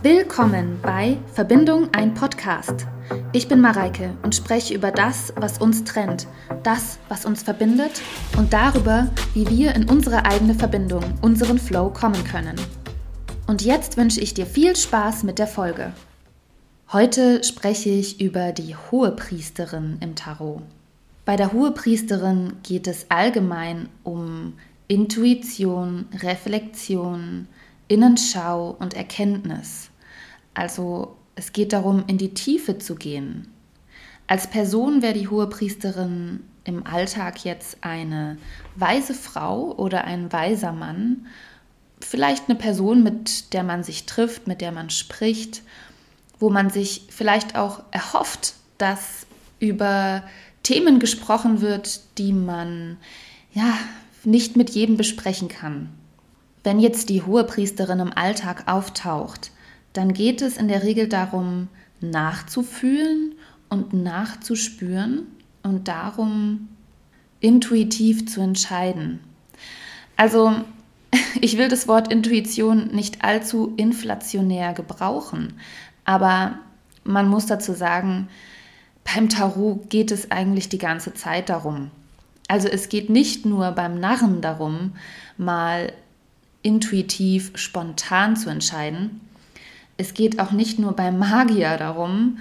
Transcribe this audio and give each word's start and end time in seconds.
Willkommen 0.00 0.78
bei 0.80 1.18
Verbindung 1.32 1.92
ein 1.92 2.14
Podcast. 2.14 2.86
Ich 3.32 3.48
bin 3.48 3.60
Mareike 3.60 4.16
und 4.22 4.32
spreche 4.32 4.72
über 4.72 4.92
das, 4.92 5.32
was 5.34 5.58
uns 5.58 5.82
trennt, 5.82 6.28
das, 6.62 7.00
was 7.08 7.24
uns 7.24 7.42
verbindet 7.42 8.00
und 8.36 8.52
darüber, 8.52 9.10
wie 9.34 9.50
wir 9.50 9.74
in 9.74 9.90
unsere 9.90 10.24
eigene 10.24 10.54
Verbindung, 10.54 11.02
unseren 11.20 11.58
Flow 11.58 11.90
kommen 11.90 12.22
können. 12.22 12.54
Und 13.48 13.62
jetzt 13.62 13.96
wünsche 13.96 14.20
ich 14.20 14.34
dir 14.34 14.46
viel 14.46 14.76
Spaß 14.76 15.24
mit 15.24 15.40
der 15.40 15.48
Folge. 15.48 15.92
Heute 16.92 17.42
spreche 17.42 17.90
ich 17.90 18.20
über 18.20 18.52
die 18.52 18.76
Hohepriesterin 18.76 19.98
im 20.00 20.14
Tarot. 20.14 20.62
Bei 21.24 21.34
der 21.34 21.52
Hohepriesterin 21.52 22.52
geht 22.62 22.86
es 22.86 23.06
allgemein 23.08 23.88
um 24.04 24.52
Intuition, 24.86 26.06
Reflexion, 26.22 27.48
Innenschau 27.88 28.76
und 28.78 28.94
Erkenntnis. 28.94 29.87
Also 30.58 31.14
es 31.36 31.52
geht 31.52 31.72
darum, 31.72 32.02
in 32.08 32.18
die 32.18 32.34
Tiefe 32.34 32.78
zu 32.78 32.96
gehen. 32.96 33.46
Als 34.26 34.48
Person 34.48 35.02
wäre 35.02 35.14
die 35.14 35.28
Hohepriesterin 35.28 36.40
im 36.64 36.84
Alltag 36.84 37.44
jetzt 37.44 37.78
eine 37.82 38.38
weise 38.74 39.14
Frau 39.14 39.72
oder 39.76 40.02
ein 40.02 40.32
weiser 40.32 40.72
Mann, 40.72 41.28
vielleicht 42.00 42.48
eine 42.48 42.58
Person, 42.58 43.04
mit 43.04 43.54
der 43.54 43.62
man 43.62 43.84
sich 43.84 44.06
trifft, 44.06 44.48
mit 44.48 44.60
der 44.60 44.72
man 44.72 44.90
spricht, 44.90 45.62
wo 46.40 46.50
man 46.50 46.70
sich 46.70 47.04
vielleicht 47.08 47.54
auch 47.54 47.84
erhofft, 47.92 48.54
dass 48.78 49.28
über 49.60 50.24
Themen 50.64 50.98
gesprochen 50.98 51.60
wird, 51.60 52.00
die 52.18 52.32
man 52.32 52.96
ja 53.54 53.78
nicht 54.24 54.56
mit 54.56 54.70
jedem 54.70 54.96
besprechen 54.96 55.46
kann. 55.46 55.90
Wenn 56.64 56.80
jetzt 56.80 57.10
die 57.10 57.22
Hohepriesterin 57.22 58.00
im 58.00 58.12
Alltag 58.12 58.64
auftaucht, 58.66 59.52
dann 59.98 60.12
geht 60.12 60.42
es 60.42 60.56
in 60.56 60.68
der 60.68 60.84
Regel 60.84 61.08
darum, 61.08 61.66
nachzufühlen 62.00 63.34
und 63.68 63.92
nachzuspüren 63.92 65.26
und 65.64 65.88
darum, 65.88 66.68
intuitiv 67.40 68.28
zu 68.28 68.40
entscheiden. 68.40 69.18
Also, 70.16 70.54
ich 71.40 71.58
will 71.58 71.66
das 71.66 71.88
Wort 71.88 72.12
Intuition 72.12 72.92
nicht 72.92 73.24
allzu 73.24 73.74
inflationär 73.76 74.72
gebrauchen, 74.72 75.54
aber 76.04 76.60
man 77.02 77.28
muss 77.28 77.46
dazu 77.46 77.72
sagen, 77.72 78.28
beim 79.02 79.28
Tarot 79.28 79.90
geht 79.90 80.12
es 80.12 80.30
eigentlich 80.30 80.68
die 80.68 80.78
ganze 80.78 81.12
Zeit 81.12 81.48
darum. 81.48 81.90
Also 82.46 82.68
es 82.68 82.88
geht 82.88 83.10
nicht 83.10 83.46
nur 83.46 83.72
beim 83.72 83.98
Narren 83.98 84.42
darum, 84.42 84.92
mal 85.36 85.92
intuitiv, 86.62 87.50
spontan 87.56 88.36
zu 88.36 88.48
entscheiden. 88.48 89.22
Es 89.98 90.14
geht 90.14 90.40
auch 90.40 90.52
nicht 90.52 90.78
nur 90.78 90.92
beim 90.92 91.18
Magier 91.18 91.76
darum, 91.76 92.38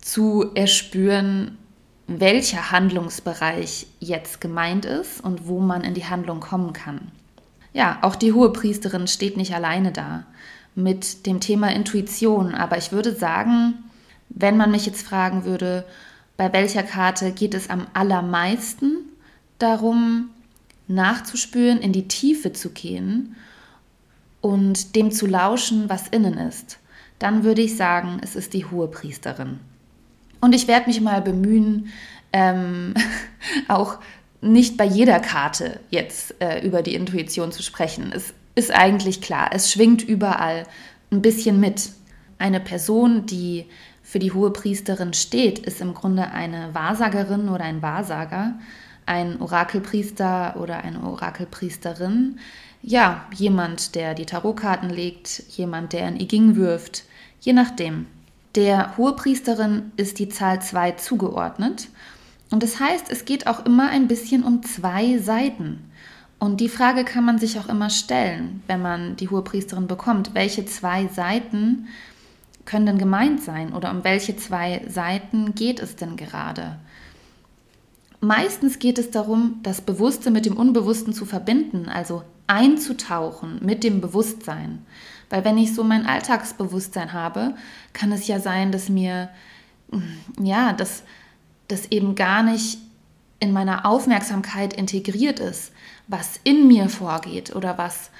zu 0.00 0.52
erspüren, 0.54 1.58
welcher 2.06 2.70
Handlungsbereich 2.70 3.86
jetzt 3.98 4.40
gemeint 4.40 4.84
ist 4.84 5.22
und 5.24 5.48
wo 5.48 5.58
man 5.58 5.82
in 5.82 5.94
die 5.94 6.06
Handlung 6.06 6.40
kommen 6.40 6.72
kann. 6.72 7.10
Ja, 7.72 7.98
auch 8.02 8.14
die 8.14 8.32
hohe 8.32 8.52
Priesterin 8.52 9.08
steht 9.08 9.36
nicht 9.36 9.54
alleine 9.54 9.90
da 9.90 10.24
mit 10.74 11.26
dem 11.26 11.40
Thema 11.40 11.72
Intuition, 11.72 12.54
aber 12.54 12.78
ich 12.78 12.92
würde 12.92 13.14
sagen, 13.14 13.74
wenn 14.28 14.56
man 14.56 14.70
mich 14.70 14.86
jetzt 14.86 15.06
fragen 15.06 15.44
würde, 15.44 15.84
bei 16.36 16.52
welcher 16.52 16.82
Karte 16.82 17.32
geht 17.32 17.54
es 17.54 17.68
am 17.68 17.86
allermeisten 17.94 18.98
darum, 19.58 20.30
nachzuspüren, 20.86 21.78
in 21.78 21.92
die 21.92 22.08
Tiefe 22.08 22.52
zu 22.52 22.70
gehen 22.70 23.34
und 24.40 24.94
dem 24.94 25.10
zu 25.10 25.26
lauschen, 25.26 25.88
was 25.88 26.08
innen 26.08 26.38
ist, 26.38 26.78
dann 27.18 27.44
würde 27.44 27.62
ich 27.62 27.76
sagen, 27.76 28.20
es 28.22 28.36
ist 28.36 28.54
die 28.54 28.64
hohe 28.64 28.88
Priesterin. 28.88 29.60
Und 30.40 30.54
ich 30.54 30.68
werde 30.68 30.86
mich 30.86 31.00
mal 31.00 31.20
bemühen, 31.20 31.88
ähm, 32.32 32.94
auch 33.68 33.98
nicht 34.40 34.76
bei 34.76 34.84
jeder 34.84 35.18
Karte 35.18 35.80
jetzt 35.90 36.40
äh, 36.40 36.64
über 36.64 36.82
die 36.82 36.94
Intuition 36.94 37.50
zu 37.50 37.62
sprechen. 37.62 38.12
Es 38.14 38.34
ist 38.54 38.72
eigentlich 38.72 39.20
klar, 39.20 39.50
es 39.52 39.72
schwingt 39.72 40.02
überall 40.02 40.64
ein 41.10 41.22
bisschen 41.22 41.58
mit. 41.58 41.90
Eine 42.38 42.60
Person, 42.60 43.26
die 43.26 43.66
für 44.02 44.20
die 44.20 44.32
hohe 44.32 44.52
Priesterin 44.52 45.12
steht, 45.12 45.58
ist 45.58 45.80
im 45.80 45.92
Grunde 45.92 46.30
eine 46.30 46.72
Wahrsagerin 46.72 47.48
oder 47.48 47.64
ein 47.64 47.82
Wahrsager, 47.82 48.54
ein 49.06 49.40
Orakelpriester 49.40 50.56
oder 50.60 50.84
eine 50.84 51.02
Orakelpriesterin, 51.02 52.38
ja, 52.80 53.26
jemand, 53.34 53.96
der 53.96 54.14
die 54.14 54.26
Tarotkarten 54.26 54.88
legt, 54.88 55.42
jemand, 55.50 55.92
der 55.92 56.06
ein 56.06 56.20
I 56.20 56.56
wirft, 56.56 57.04
je 57.40 57.52
nachdem. 57.52 58.06
Der 58.54 58.96
Hohepriesterin 58.96 59.92
ist 59.96 60.18
die 60.18 60.28
Zahl 60.28 60.60
2 60.62 60.92
zugeordnet. 60.92 61.88
Und 62.50 62.62
das 62.62 62.80
heißt, 62.80 63.10
es 63.10 63.24
geht 63.24 63.46
auch 63.46 63.66
immer 63.66 63.90
ein 63.90 64.08
bisschen 64.08 64.42
um 64.42 64.62
zwei 64.62 65.18
Seiten. 65.18 65.90
Und 66.38 66.60
die 66.60 66.68
Frage 66.68 67.04
kann 67.04 67.24
man 67.24 67.38
sich 67.38 67.58
auch 67.58 67.68
immer 67.68 67.90
stellen, 67.90 68.62
wenn 68.66 68.80
man 68.80 69.16
die 69.16 69.28
Hohepriesterin 69.28 69.86
bekommt. 69.86 70.34
Welche 70.34 70.64
zwei 70.64 71.08
Seiten 71.08 71.88
können 72.64 72.86
denn 72.86 72.98
gemeint 72.98 73.42
sein? 73.42 73.72
Oder 73.72 73.90
um 73.90 74.04
welche 74.04 74.36
zwei 74.36 74.82
Seiten 74.88 75.54
geht 75.54 75.80
es 75.80 75.96
denn 75.96 76.16
gerade? 76.16 76.78
Meistens 78.20 78.78
geht 78.78 78.98
es 78.98 79.10
darum, 79.10 79.60
das 79.62 79.80
Bewusste 79.80 80.30
mit 80.30 80.46
dem 80.46 80.56
Unbewussten 80.56 81.12
zu 81.12 81.24
verbinden, 81.24 81.88
also 81.88 82.22
einzutauchen 82.46 83.60
mit 83.62 83.84
dem 83.84 84.00
Bewusstsein. 84.00 84.84
Weil 85.30 85.44
wenn 85.44 85.58
ich 85.58 85.74
so 85.74 85.84
mein 85.84 86.06
Alltagsbewusstsein 86.06 87.12
habe, 87.12 87.54
kann 87.92 88.12
es 88.12 88.26
ja 88.26 88.40
sein, 88.40 88.72
dass 88.72 88.88
mir, 88.88 89.28
mm, 89.90 90.44
ja, 90.44 90.72
dass 90.72 91.02
das 91.68 91.86
eben 91.86 92.14
gar 92.14 92.42
nicht 92.42 92.78
in 93.40 93.52
meiner 93.52 93.86
Aufmerksamkeit 93.86 94.72
integriert 94.72 95.38
ist, 95.38 95.72
was 96.08 96.40
in 96.44 96.66
mir 96.66 96.88
vorgeht 96.88 97.54
oder 97.54 97.78
was, 97.78 98.10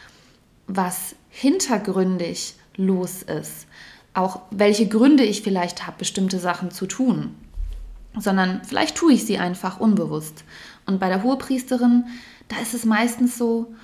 was 0.67 1.17
hintergründig 1.31 2.55
los 2.77 3.23
ist. 3.23 3.67
Auch 4.15 4.41
welche 4.51 4.89
Gründe 4.89 5.25
ich 5.25 5.43
vielleicht 5.43 5.87
habe, 5.87 5.99
bestimmte 5.99 6.39
Sachen 6.39 6.71
zu 6.71 6.87
tun. 6.87 7.35
Sondern 8.17 8.63
vielleicht 8.65 8.97
tue 8.97 9.13
ich 9.13 9.25
sie 9.25 9.39
einfach 9.39 9.81
unbewusst. 9.81 10.45
Und 10.87 10.99
bei 10.99 11.09
der 11.09 11.23
Hohepriesterin, 11.23 12.05
da 12.49 12.57
ist 12.59 12.75
es 12.75 12.85
meistens 12.85 13.37
so, 13.39 13.75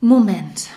Moment. 0.00 0.68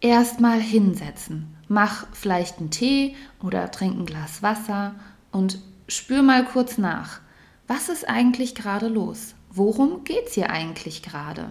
Erstmal 0.00 0.60
hinsetzen. 0.60 1.54
Mach 1.68 2.06
vielleicht 2.12 2.58
einen 2.58 2.70
Tee 2.70 3.14
oder 3.42 3.70
trink 3.70 3.98
ein 3.98 4.06
Glas 4.06 4.42
Wasser 4.42 4.94
und 5.30 5.58
spür 5.88 6.22
mal 6.22 6.44
kurz 6.44 6.78
nach. 6.78 7.20
Was 7.68 7.88
ist 7.88 8.08
eigentlich 8.08 8.54
gerade 8.54 8.88
los? 8.88 9.34
Worum 9.50 10.04
geht 10.04 10.28
es 10.28 10.34
hier 10.34 10.50
eigentlich 10.50 11.02
gerade? 11.02 11.50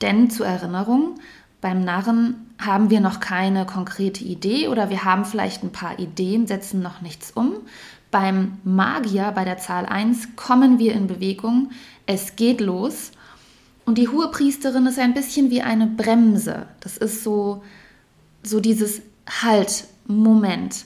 Denn 0.00 0.30
zur 0.30 0.46
Erinnerung, 0.46 1.18
beim 1.60 1.80
Narren 1.80 2.46
haben 2.58 2.90
wir 2.90 3.00
noch 3.00 3.18
keine 3.20 3.66
konkrete 3.66 4.22
Idee 4.22 4.68
oder 4.68 4.88
wir 4.88 5.04
haben 5.04 5.24
vielleicht 5.24 5.64
ein 5.64 5.72
paar 5.72 5.98
Ideen, 5.98 6.46
setzen 6.46 6.80
noch 6.80 7.00
nichts 7.00 7.32
um. 7.32 7.54
Beim 8.12 8.58
Magier, 8.62 9.32
bei 9.34 9.44
der 9.44 9.58
Zahl 9.58 9.86
1, 9.86 10.36
kommen 10.36 10.78
wir 10.78 10.92
in 10.92 11.08
Bewegung, 11.08 11.70
es 12.06 12.36
geht 12.36 12.60
los 12.60 13.10
und 13.86 13.98
die 13.98 14.08
hohe 14.08 14.30
Priesterin 14.30 14.86
ist 14.86 14.98
ein 14.98 15.14
bisschen 15.14 15.50
wie 15.50 15.62
eine 15.62 15.86
Bremse. 15.86 16.66
Das 16.80 16.96
ist 16.96 17.22
so, 17.22 17.62
so 18.42 18.60
dieses 18.60 19.02
Halt, 19.42 19.84
Moment. 20.06 20.84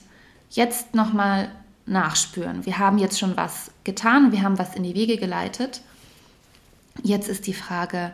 Jetzt 0.49 0.95
nochmal 0.95 1.49
nachspüren. 1.85 2.65
Wir 2.65 2.77
haben 2.77 2.97
jetzt 2.97 3.19
schon 3.19 3.35
was 3.35 3.71
getan, 3.83 4.31
wir 4.31 4.43
haben 4.43 4.59
was 4.59 4.75
in 4.75 4.83
die 4.83 4.95
Wege 4.95 5.17
geleitet. 5.17 5.81
Jetzt 7.03 7.29
ist 7.29 7.47
die 7.47 7.53
Frage, 7.53 8.13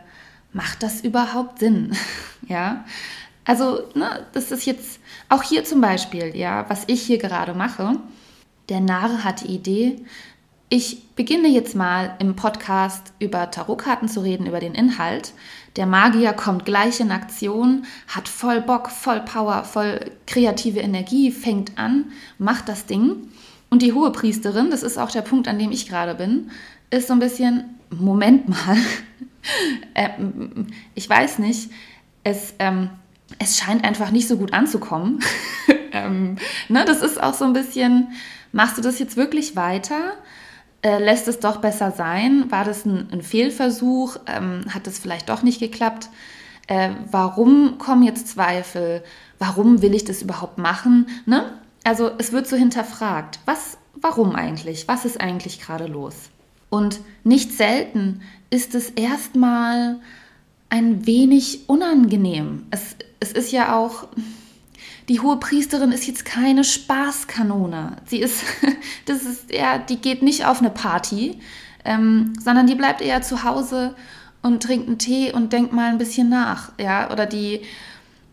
macht 0.52 0.82
das 0.82 1.00
überhaupt 1.02 1.58
Sinn? 1.58 1.96
ja, 2.48 2.84
also 3.44 3.88
ne, 3.94 4.26
das 4.32 4.50
ist 4.50 4.66
jetzt 4.66 5.00
auch 5.28 5.42
hier 5.42 5.64
zum 5.64 5.80
Beispiel, 5.80 6.34
ja, 6.36 6.64
was 6.68 6.84
ich 6.86 7.02
hier 7.02 7.18
gerade 7.18 7.54
mache. 7.54 7.98
Der 8.68 8.80
Narr 8.80 9.22
hat 9.22 9.42
die 9.42 9.54
Idee, 9.54 10.04
ich 10.68 11.14
beginne 11.14 11.48
jetzt 11.48 11.76
mal 11.76 12.16
im 12.18 12.34
Podcast 12.34 13.12
über 13.20 13.50
Tarotkarten 13.50 14.08
zu 14.08 14.20
reden, 14.20 14.46
über 14.46 14.58
den 14.58 14.74
Inhalt. 14.74 15.32
Der 15.76 15.86
Magier 15.86 16.32
kommt 16.32 16.64
gleich 16.64 16.98
in 16.98 17.12
Aktion, 17.12 17.86
hat 18.08 18.28
voll 18.28 18.60
Bock, 18.60 18.90
voll 18.90 19.20
Power, 19.20 19.62
voll 19.62 20.10
kreative 20.26 20.80
Energie, 20.80 21.30
fängt 21.30 21.78
an, 21.78 22.06
macht 22.38 22.68
das 22.68 22.86
Ding. 22.86 23.28
Und 23.70 23.82
die 23.82 23.92
hohe 23.92 24.10
Priesterin, 24.10 24.70
das 24.70 24.82
ist 24.82 24.98
auch 24.98 25.10
der 25.10 25.22
Punkt, 25.22 25.46
an 25.46 25.58
dem 25.58 25.70
ich 25.70 25.88
gerade 25.88 26.14
bin, 26.14 26.50
ist 26.90 27.08
so 27.08 27.12
ein 27.12 27.20
bisschen, 27.20 27.76
Moment 27.90 28.48
mal, 28.48 28.76
äh, 29.94 30.08
ich 30.94 31.08
weiß 31.08 31.38
nicht, 31.38 31.70
es, 32.24 32.54
ähm, 32.58 32.90
es 33.38 33.56
scheint 33.56 33.84
einfach 33.84 34.10
nicht 34.10 34.26
so 34.26 34.36
gut 34.36 34.52
anzukommen. 34.52 35.20
ähm, 35.92 36.38
ne, 36.68 36.84
das 36.84 37.02
ist 37.02 37.22
auch 37.22 37.34
so 37.34 37.44
ein 37.44 37.52
bisschen, 37.52 38.08
machst 38.50 38.78
du 38.78 38.82
das 38.82 38.98
jetzt 38.98 39.16
wirklich 39.16 39.54
weiter? 39.54 40.14
Äh, 40.86 41.02
lässt 41.02 41.26
es 41.26 41.40
doch 41.40 41.56
besser 41.56 41.90
sein? 41.90 42.48
War 42.52 42.64
das 42.64 42.84
ein, 42.84 43.08
ein 43.10 43.22
Fehlversuch? 43.22 44.18
Ähm, 44.28 44.66
hat 44.72 44.86
es 44.86 45.00
vielleicht 45.00 45.28
doch 45.28 45.42
nicht 45.42 45.58
geklappt? 45.58 46.10
Äh, 46.68 46.90
warum 47.10 47.78
kommen 47.78 48.04
jetzt 48.04 48.28
Zweifel? 48.28 49.02
Warum 49.40 49.82
will 49.82 49.96
ich 49.96 50.04
das 50.04 50.22
überhaupt 50.22 50.58
machen? 50.58 51.08
Ne? 51.26 51.58
Also 51.82 52.12
es 52.18 52.30
wird 52.30 52.46
so 52.46 52.54
hinterfragt. 52.54 53.40
Was, 53.46 53.78
warum 54.00 54.36
eigentlich? 54.36 54.86
Was 54.86 55.04
ist 55.04 55.20
eigentlich 55.20 55.60
gerade 55.60 55.88
los? 55.88 56.14
Und 56.70 57.00
nicht 57.24 57.50
selten 57.52 58.22
ist 58.50 58.76
es 58.76 58.90
erstmal 58.90 59.98
ein 60.68 61.04
wenig 61.04 61.68
unangenehm. 61.68 62.64
Es, 62.70 62.94
es 63.18 63.32
ist 63.32 63.50
ja 63.50 63.76
auch, 63.76 64.06
die 65.08 65.20
hohe 65.20 65.38
Priesterin 65.38 65.92
ist 65.92 66.06
jetzt 66.06 66.24
keine 66.24 66.64
Spaßkanone. 66.64 67.96
Sie 68.06 68.18
ist, 68.18 68.42
das 69.06 69.22
ist 69.22 69.50
eher, 69.50 69.78
die 69.78 70.00
geht 70.00 70.22
nicht 70.22 70.46
auf 70.46 70.58
eine 70.58 70.70
Party, 70.70 71.40
ähm, 71.84 72.32
sondern 72.42 72.66
die 72.66 72.74
bleibt 72.74 73.00
eher 73.00 73.22
zu 73.22 73.44
Hause 73.44 73.94
und 74.42 74.62
trinkt 74.62 74.88
einen 74.88 74.98
Tee 74.98 75.32
und 75.32 75.52
denkt 75.52 75.72
mal 75.72 75.90
ein 75.90 75.98
bisschen 75.98 76.28
nach, 76.28 76.72
ja, 76.80 77.10
oder 77.10 77.26
die, 77.26 77.62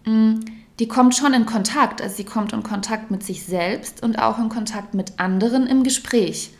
mh, 0.06 0.14
mm, 0.14 0.40
die 0.80 0.88
kommt 0.88 1.16
schon 1.16 1.34
in 1.34 1.46
Kontakt, 1.46 2.02
also 2.02 2.16
sie 2.16 2.24
kommt 2.24 2.52
in 2.52 2.64
Kontakt 2.64 3.12
mit 3.12 3.24
sich 3.24 3.46
selbst 3.46 4.02
und 4.02 4.18
auch 4.18 4.40
in 4.40 4.50
Kontakt 4.50 4.96
mit 4.96 5.20
anderen 5.20 5.68
im 5.68 5.84
Gespräch. 5.84 6.52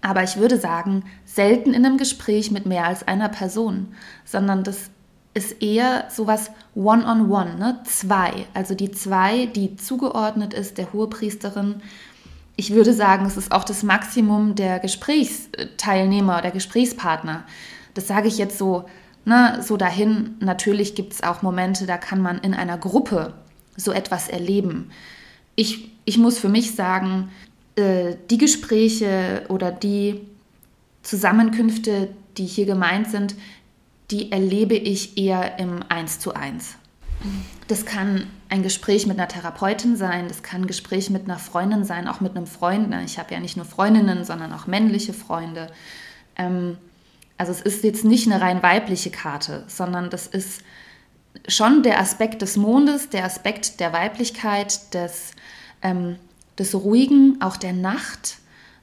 Aber 0.00 0.22
ich 0.22 0.36
würde 0.36 0.58
sagen, 0.58 1.04
selten 1.24 1.74
in 1.74 1.84
einem 1.84 1.98
Gespräch 1.98 2.52
mit 2.52 2.66
mehr 2.66 2.84
als 2.86 3.06
einer 3.08 3.28
Person, 3.28 3.88
sondern 4.24 4.62
das 4.62 4.90
ist 5.34 5.62
eher 5.62 6.06
sowas 6.10 6.50
One-on-One, 6.74 7.56
ne? 7.56 7.80
zwei. 7.84 8.46
Also 8.54 8.74
die 8.74 8.90
zwei, 8.90 9.46
die 9.46 9.76
zugeordnet 9.76 10.54
ist 10.54 10.78
der 10.78 10.92
Hohepriesterin. 10.92 11.82
Ich 12.56 12.72
würde 12.72 12.92
sagen, 12.92 13.26
es 13.26 13.36
ist 13.36 13.52
auch 13.52 13.64
das 13.64 13.82
Maximum 13.82 14.54
der 14.54 14.80
Gesprächsteilnehmer, 14.80 16.42
der 16.42 16.50
Gesprächspartner. 16.50 17.44
Das 17.94 18.08
sage 18.08 18.28
ich 18.28 18.38
jetzt 18.38 18.58
so, 18.58 18.84
ne, 19.24 19.60
so 19.62 19.76
dahin. 19.76 20.36
Natürlich 20.40 20.94
gibt 20.94 21.12
es 21.12 21.22
auch 21.22 21.42
Momente, 21.42 21.86
da 21.86 21.96
kann 21.96 22.20
man 22.20 22.38
in 22.38 22.54
einer 22.54 22.76
Gruppe 22.76 23.34
so 23.76 23.92
etwas 23.92 24.28
erleben. 24.28 24.90
Ich, 25.54 25.90
ich 26.04 26.18
muss 26.18 26.38
für 26.38 26.48
mich 26.48 26.74
sagen, 26.74 27.30
äh, 27.76 28.16
die 28.30 28.38
Gespräche 28.38 29.44
oder 29.48 29.70
die 29.70 30.20
Zusammenkünfte, 31.02 32.08
die 32.36 32.46
hier 32.46 32.66
gemeint 32.66 33.10
sind, 33.10 33.36
die 34.10 34.32
erlebe 34.32 34.74
ich 34.74 35.16
eher 35.16 35.58
im 35.58 35.82
Eins 35.88 36.18
zu 36.18 36.34
eins. 36.34 36.76
Das 37.68 37.84
kann 37.84 38.26
ein 38.48 38.62
Gespräch 38.62 39.06
mit 39.06 39.18
einer 39.18 39.28
Therapeutin 39.28 39.96
sein, 39.96 40.26
das 40.28 40.42
kann 40.42 40.62
ein 40.62 40.66
Gespräch 40.66 41.10
mit 41.10 41.24
einer 41.24 41.38
Freundin 41.38 41.84
sein, 41.84 42.08
auch 42.08 42.20
mit 42.20 42.36
einem 42.36 42.46
Freund. 42.46 42.92
Ich 43.04 43.18
habe 43.18 43.32
ja 43.32 43.40
nicht 43.40 43.56
nur 43.56 43.66
Freundinnen, 43.66 44.24
sondern 44.24 44.52
auch 44.52 44.66
männliche 44.66 45.12
Freunde. 45.12 45.70
Ähm, 46.36 46.78
also 47.36 47.52
es 47.52 47.60
ist 47.60 47.84
jetzt 47.84 48.04
nicht 48.04 48.26
eine 48.30 48.40
rein 48.40 48.62
weibliche 48.62 49.10
Karte, 49.10 49.64
sondern 49.68 50.10
das 50.10 50.26
ist 50.26 50.62
schon 51.46 51.82
der 51.82 52.00
Aspekt 52.00 52.42
des 52.42 52.56
Mondes, 52.56 53.10
der 53.10 53.24
Aspekt 53.24 53.80
der 53.80 53.92
Weiblichkeit, 53.92 54.92
des, 54.94 55.32
ähm, 55.82 56.16
des 56.58 56.74
Ruhigen, 56.74 57.40
auch 57.40 57.56
der 57.56 57.72
Nacht, 57.72 58.38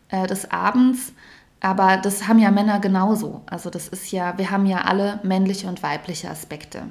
äh, 0.10 0.28
des 0.28 0.52
Abends. 0.52 1.12
Aber 1.60 1.98
das 1.98 2.28
haben 2.28 2.40
ja 2.40 2.52
Männer 2.52 2.80
genauso. 2.80 3.42
Also 3.48 3.70
das 3.70 3.88
ist 3.88 4.12
ja, 4.12 4.38
wir 4.38 4.52
haben 4.52 4.66
ja 4.66 4.82
alle 4.82 5.20
männliche 5.24 5.68
und 5.68 5.82
weibliche 5.82 6.30
Aspekte. 6.30 6.84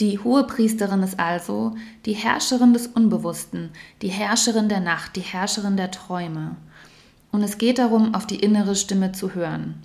Die 0.00 0.18
hohe 0.18 0.44
Priesterin 0.44 1.02
ist 1.02 1.20
also 1.20 1.74
die 2.06 2.14
Herrscherin 2.14 2.72
des 2.72 2.86
Unbewussten, 2.86 3.70
die 4.00 4.08
Herrscherin 4.08 4.68
der 4.68 4.80
Nacht, 4.80 5.16
die 5.16 5.20
Herrscherin 5.20 5.76
der 5.76 5.90
Träume. 5.90 6.56
Und 7.32 7.42
es 7.42 7.58
geht 7.58 7.78
darum, 7.78 8.14
auf 8.14 8.26
die 8.26 8.40
innere 8.40 8.74
Stimme 8.74 9.12
zu 9.12 9.34
hören. 9.34 9.82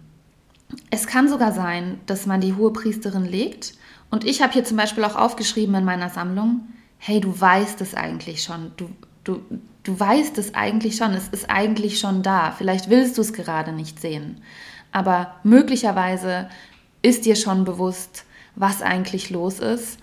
Es 0.90 1.06
kann 1.06 1.28
sogar 1.28 1.52
sein, 1.52 2.00
dass 2.06 2.26
man 2.26 2.42
die 2.42 2.56
hohe 2.56 2.72
Priesterin 2.72 3.26
legt. 3.26 3.74
Und 4.10 4.24
ich 4.24 4.42
habe 4.42 4.54
hier 4.54 4.64
zum 4.64 4.78
Beispiel 4.78 5.04
auch 5.04 5.16
aufgeschrieben 5.16 5.76
in 5.76 5.86
meiner 5.86 6.10
Sammlung, 6.10 6.62
hey, 6.98 7.20
du 7.20 7.40
weißt 7.40 7.82
es 7.82 7.94
eigentlich 7.94 8.42
schon. 8.42 8.72
Du, 8.78 8.90
du, 9.26 9.42
du 9.84 10.00
weißt 10.00 10.38
es 10.38 10.56
eigentlich 10.56 10.96
schon. 10.96 11.14
Es 11.14 11.28
ist 11.28 11.50
eigentlich 11.50 12.00
schon 12.00 12.24
da. 12.24 12.52
Vielleicht 12.52 12.90
willst 12.90 13.18
du 13.18 13.22
es 13.22 13.34
gerade 13.34 13.74
nicht 13.74 14.00
sehen. 14.00 14.42
Aber 14.94 15.36
möglicherweise 15.44 16.50
ist 17.02 17.26
dir 17.26 17.36
schon 17.36 17.66
bewusst, 17.66 18.24
was 18.56 18.82
eigentlich 18.82 19.30
los 19.30 19.60
ist. 19.60 20.00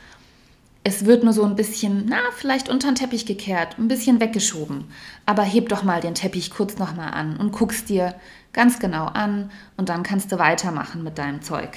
Es 0.85 1.07
wird 1.07 1.23
nur 1.23 1.33
so 1.33 1.45
ein 1.45 1.55
bisschen, 1.55 2.07
na, 2.09 2.19
vielleicht 2.37 2.69
unter 2.69 2.89
den 2.91 2.97
Teppich 2.97 3.25
gekehrt, 3.25 3.79
ein 3.79 3.89
bisschen 3.89 4.21
weggeschoben. 4.21 4.85
Aber 5.25 5.43
heb 5.43 5.69
doch 5.69 5.85
mal 5.85 6.01
den 6.01 6.15
Teppich 6.15 6.51
kurz 6.51 6.77
nochmal 6.77 7.15
an 7.15 7.37
und 7.37 7.53
guckst 7.53 7.89
dir 7.89 8.17
ganz 8.53 8.81
genau 8.81 9.07
an 9.07 9.51
und 9.77 9.89
dann 9.89 10.03
kannst 10.03 10.33
du 10.33 10.39
weitermachen 10.39 11.03
mit 11.05 11.19
deinem 11.19 11.41
Zeug. 11.41 11.71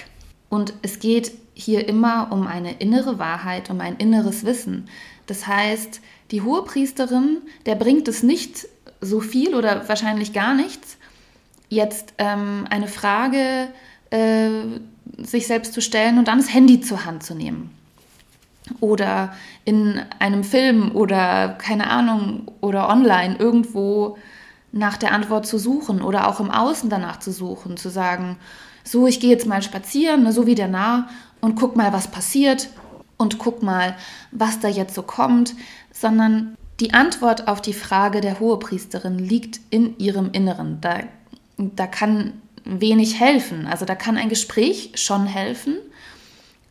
Und 0.50 0.74
es 0.82 1.00
geht 1.00 1.32
hier 1.54 1.88
immer 1.88 2.32
um 2.32 2.48
eine 2.48 2.74
innere 2.74 3.20
Wahrheit, 3.20 3.70
um 3.70 3.80
ein 3.80 3.96
inneres 3.96 4.44
Wissen. 4.44 4.90
Das 5.28 5.48
heißt, 5.48 6.02
die 6.32 6.42
Hohepriesterin, 6.42 7.38
der 7.66 7.76
bringt 7.76 8.08
es 8.08 8.24
nicht 8.24 8.68
so 9.02 9.20
viel 9.20 9.56
oder 9.56 9.88
wahrscheinlich 9.88 10.34
gar 10.34 10.54
nichts, 10.54 10.98
jetzt 11.70 12.14
ähm, 12.18 12.66
eine 12.70 12.88
Frage 12.88 13.68
äh, 14.10 14.50
sich 15.18 15.48
selbst 15.48 15.74
zu 15.74 15.82
stellen 15.82 16.18
und 16.18 16.28
dann 16.28 16.40
das 16.40 16.54
Handy 16.54 16.82
zur 16.82 17.06
Hand 17.06 17.24
zu 17.24 17.36
nehmen. 17.36 17.72
Oder 18.80 19.36
in 19.64 20.02
einem 20.20 20.44
Film 20.44 20.96
oder 20.96 21.50
keine 21.50 21.90
Ahnung 21.90 22.52
oder 22.62 22.90
online 22.90 23.36
irgendwo 23.38 24.18
nach 24.72 24.98
der 24.98 25.12
Antwort 25.12 25.46
zu 25.46 25.60
suchen 25.60 26.02
oder 26.02 26.28
auch 26.28 26.40
im 26.40 26.50
Außen 26.50 26.90
danach 26.90 27.20
zu 27.20 27.32
suchen, 27.32 27.78
zu 27.78 27.90
sagen, 27.90 28.38
so, 28.84 29.08
ich 29.08 29.20
gehe 29.20 29.32
jetzt 29.32 29.48
mal 29.48 29.62
spazieren, 29.62 30.24
ne, 30.24 30.32
so 30.32 30.48
wie 30.48 30.56
der 30.56 30.68
Nah, 30.68 31.10
und 31.42 31.56
guck 31.56 31.76
mal, 31.76 31.94
was 31.94 32.10
passiert 32.10 32.70
und 33.18 33.40
guck 33.40 33.64
mal, 33.64 33.96
was 34.32 34.60
da 34.60 34.68
jetzt 34.68 34.96
so 34.96 35.04
kommt, 35.04 35.56
sondern 35.92 36.58
die 36.80 36.94
Antwort 36.94 37.48
auf 37.48 37.62
die 37.62 37.74
Frage 37.74 38.22
der 38.22 38.40
Hohepriesterin 38.40 39.18
liegt 39.18 39.62
in 39.70 39.98
ihrem 39.98 40.32
Inneren. 40.32 40.80
Da, 40.82 41.00
da 41.58 41.88
kann 41.88 42.34
wenig 42.66 43.20
helfen. 43.20 43.68
Also 43.68 43.86
da 43.86 43.96
kann 43.96 44.18
ein 44.18 44.30
Gespräch 44.30 44.92
schon 44.96 45.26
helfen, 45.26 45.76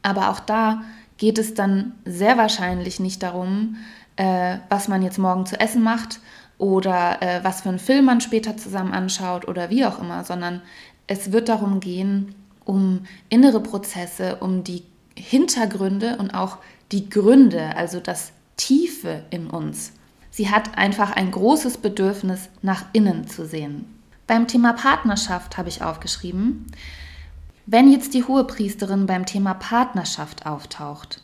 aber 0.02 0.31
auch 0.31 0.41
da 0.41 0.82
geht 1.17 1.38
es 1.38 1.55
dann 1.55 1.93
sehr 2.05 2.37
wahrscheinlich 2.37 3.00
nicht 3.00 3.23
darum, 3.23 3.76
äh, 4.17 4.58
was 4.69 4.88
man 4.88 5.02
jetzt 5.02 5.19
morgen 5.19 5.46
zu 5.46 5.58
essen 5.58 5.82
macht 5.82 6.20
oder 6.58 7.23
äh, 7.23 7.43
was 7.43 7.62
für 7.62 7.69
einen 7.69 7.79
Film 7.79 8.05
man 8.05 8.20
später 8.20 8.56
zusammen 8.56 8.93
anschaut 8.93 9.49
oder 9.49 9.70
wie 9.70 9.85
auch 9.85 10.00
immer, 10.00 10.25
sondern 10.25 10.61
es 11.06 11.32
wird 11.32 11.49
darum 11.49 11.81
gehen, 11.81 12.35
um 12.64 13.05
innere 13.29 13.61
Prozesse, 13.61 14.37
um 14.37 14.64
die 14.64 14.82
Hintergründe 15.16 16.16
und 16.19 16.32
auch 16.32 16.58
die 16.93 17.08
Gründe, 17.08 17.76
also 17.76 18.00
das 18.00 18.32
Tiefe 18.56 19.25
in 19.31 19.49
uns. 19.49 19.93
Sie 20.31 20.50
hat 20.50 20.76
einfach 20.76 21.12
ein 21.12 21.31
großes 21.31 21.78
Bedürfnis, 21.78 22.48
nach 22.62 22.84
innen 22.93 23.29
zu 23.29 23.46
sehen. 23.46 23.86
Beim 24.27 24.48
Thema 24.48 24.72
Partnerschaft 24.72 25.58
habe 25.58 25.69
ich 25.69 25.82
aufgeschrieben, 25.82 26.67
wenn 27.67 27.91
jetzt 27.91 28.15
die 28.15 28.24
Hohepriesterin 28.24 29.06
beim 29.06 29.27
Thema 29.27 29.55
Partnerschaft 29.55 30.44
auftaucht, 30.44 31.22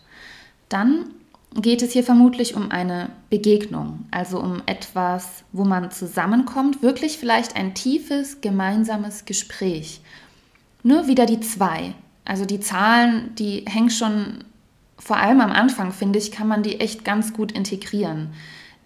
dann 0.69 1.07
geht 1.55 1.83
es 1.83 1.93
hier 1.93 2.05
vermutlich 2.05 2.55
um 2.55 2.71
eine 2.71 3.11
Begegnung, 3.29 4.07
also 4.11 4.41
um 4.41 4.63
etwas, 4.67 5.45
wo 5.53 5.65
man 5.65 5.91
zusammenkommt, 5.91 6.83
wirklich 6.83 7.19
vielleicht 7.19 7.57
ein 7.57 7.75
tiefes 7.75 8.41
gemeinsames 8.41 9.25
Gespräch. 9.25 10.01
Nur 10.83 11.09
wieder 11.09 11.27
die 11.27 11.41
zwei. 11.41 11.95
Also 12.31 12.45
die 12.45 12.61
Zahlen, 12.61 13.35
die 13.35 13.65
hängen 13.67 13.91
schon 13.91 14.45
vor 14.97 15.17
allem 15.17 15.41
am 15.41 15.51
Anfang, 15.51 15.91
finde 15.91 16.21
ich, 16.21 16.31
kann 16.31 16.47
man 16.47 16.63
die 16.63 16.79
echt 16.79 17.05
ganz 17.05 17.33
gut 17.33 17.51
integrieren 17.51 18.33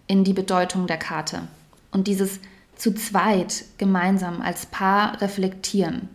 in 0.07 0.25
die 0.25 0.33
Bedeutung 0.33 0.87
der 0.87 0.97
Karte. 0.97 1.43
Und 1.91 2.09
dieses 2.09 2.41
zu 2.75 2.95
zweit 2.95 3.67
gemeinsam 3.77 4.41
als 4.41 4.65
Paar 4.65 5.21
reflektieren 5.21 6.09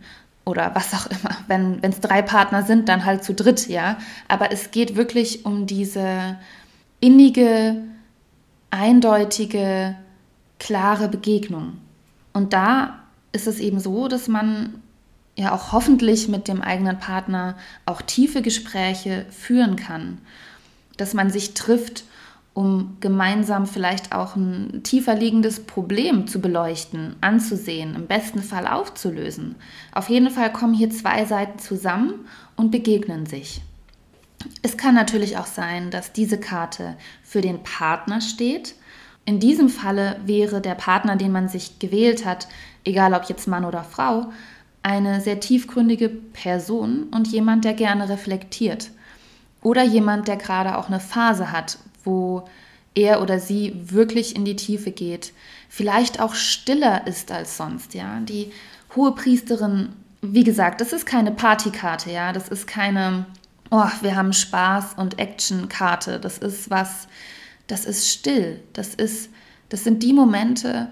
oder 0.44 0.74
was 0.74 0.92
auch 0.92 1.06
immer. 1.06 1.36
Wenn 1.46 1.78
es 1.82 2.00
drei 2.00 2.20
Partner 2.20 2.64
sind, 2.64 2.88
dann 2.88 3.04
halt 3.04 3.22
zu 3.22 3.32
dritt, 3.32 3.68
ja. 3.68 3.98
Aber 4.26 4.50
es 4.50 4.72
geht 4.72 4.96
wirklich 4.96 5.44
um 5.44 5.68
diese 5.68 6.36
innige, 6.98 7.76
eindeutige, 8.72 9.94
klare 10.58 11.08
Begegnung. 11.08 11.74
Und 12.32 12.54
da 12.54 12.98
ist 13.30 13.46
es 13.46 13.60
eben 13.60 13.78
so, 13.78 14.08
dass 14.08 14.26
man 14.26 14.79
ja 15.40 15.52
auch 15.54 15.72
hoffentlich 15.72 16.28
mit 16.28 16.48
dem 16.48 16.62
eigenen 16.62 16.98
Partner 16.98 17.56
auch 17.86 18.02
tiefe 18.02 18.42
Gespräche 18.42 19.26
führen 19.30 19.76
kann, 19.76 20.18
dass 20.96 21.14
man 21.14 21.30
sich 21.30 21.54
trifft 21.54 22.04
um 22.52 22.96
gemeinsam 23.00 23.66
vielleicht 23.66 24.12
auch 24.12 24.34
ein 24.36 24.82
tiefer 24.82 25.14
liegendes 25.14 25.60
Problem 25.60 26.26
zu 26.26 26.40
beleuchten, 26.40 27.16
anzusehen, 27.20 27.94
im 27.94 28.06
besten 28.06 28.42
Fall 28.42 28.66
aufzulösen. 28.66 29.54
Auf 29.92 30.08
jeden 30.08 30.30
Fall 30.30 30.52
kommen 30.52 30.74
hier 30.74 30.90
zwei 30.90 31.24
Seiten 31.24 31.58
zusammen 31.58 32.26
und 32.56 32.70
begegnen 32.70 33.26
sich. 33.26 33.62
Es 34.62 34.76
kann 34.76 34.94
natürlich 34.94 35.38
auch 35.38 35.46
sein, 35.46 35.90
dass 35.90 36.12
diese 36.12 36.40
Karte 36.40 36.96
für 37.22 37.40
den 37.40 37.62
Partner 37.62 38.20
steht. 38.20 38.74
In 39.26 39.38
diesem 39.38 39.68
Falle 39.68 40.16
wäre 40.24 40.60
der 40.60 40.74
Partner, 40.74 41.16
den 41.16 41.30
man 41.30 41.48
sich 41.48 41.78
gewählt 41.78 42.24
hat, 42.24 42.48
egal 42.84 43.14
ob 43.14 43.24
jetzt 43.24 43.46
Mann 43.46 43.64
oder 43.64 43.84
Frau, 43.84 44.32
eine 44.82 45.20
sehr 45.20 45.40
tiefgründige 45.40 46.08
Person 46.08 47.04
und 47.10 47.28
jemand, 47.28 47.64
der 47.64 47.74
gerne 47.74 48.08
reflektiert. 48.08 48.90
Oder 49.62 49.82
jemand, 49.82 50.28
der 50.28 50.36
gerade 50.36 50.78
auch 50.78 50.88
eine 50.88 51.00
Phase 51.00 51.52
hat, 51.52 51.78
wo 52.04 52.48
er 52.94 53.22
oder 53.22 53.38
sie 53.38 53.74
wirklich 53.84 54.34
in 54.34 54.44
die 54.44 54.56
Tiefe 54.56 54.90
geht, 54.90 55.32
vielleicht 55.68 56.20
auch 56.20 56.34
stiller 56.34 57.06
ist 57.06 57.30
als 57.30 57.56
sonst, 57.56 57.94
ja. 57.94 58.20
Die 58.20 58.52
hohe 58.96 59.14
Priesterin, 59.14 59.90
wie 60.22 60.44
gesagt, 60.44 60.80
das 60.80 60.92
ist 60.92 61.06
keine 61.06 61.30
Partykarte, 61.30 62.10
ja, 62.10 62.32
das 62.32 62.48
ist 62.48 62.66
keine, 62.66 63.26
oh, 63.70 63.88
wir 64.00 64.16
haben 64.16 64.32
Spaß 64.32 64.94
und 64.96 65.18
Action-Karte, 65.18 66.18
das 66.18 66.38
ist 66.38 66.70
was, 66.70 67.06
das 67.66 67.84
ist 67.84 68.08
still, 68.08 68.60
das 68.72 68.94
ist, 68.94 69.30
das 69.68 69.84
sind 69.84 70.02
die 70.02 70.12
Momente, 70.12 70.88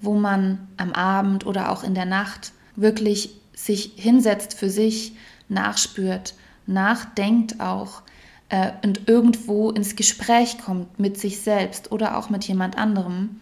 wo 0.00 0.14
man 0.14 0.68
am 0.76 0.92
Abend 0.92 1.44
oder 1.46 1.70
auch 1.72 1.82
in 1.82 1.94
der 1.94 2.06
Nacht 2.06 2.52
wirklich 2.76 3.30
sich 3.54 3.92
hinsetzt 3.96 4.54
für 4.54 4.70
sich, 4.70 5.12
nachspürt, 5.48 6.34
nachdenkt 6.66 7.60
auch 7.60 8.02
äh, 8.48 8.72
und 8.82 9.08
irgendwo 9.08 9.70
ins 9.70 9.96
Gespräch 9.96 10.58
kommt 10.58 10.98
mit 10.98 11.18
sich 11.18 11.40
selbst 11.40 11.92
oder 11.92 12.16
auch 12.16 12.30
mit 12.30 12.44
jemand 12.44 12.78
anderem. 12.78 13.40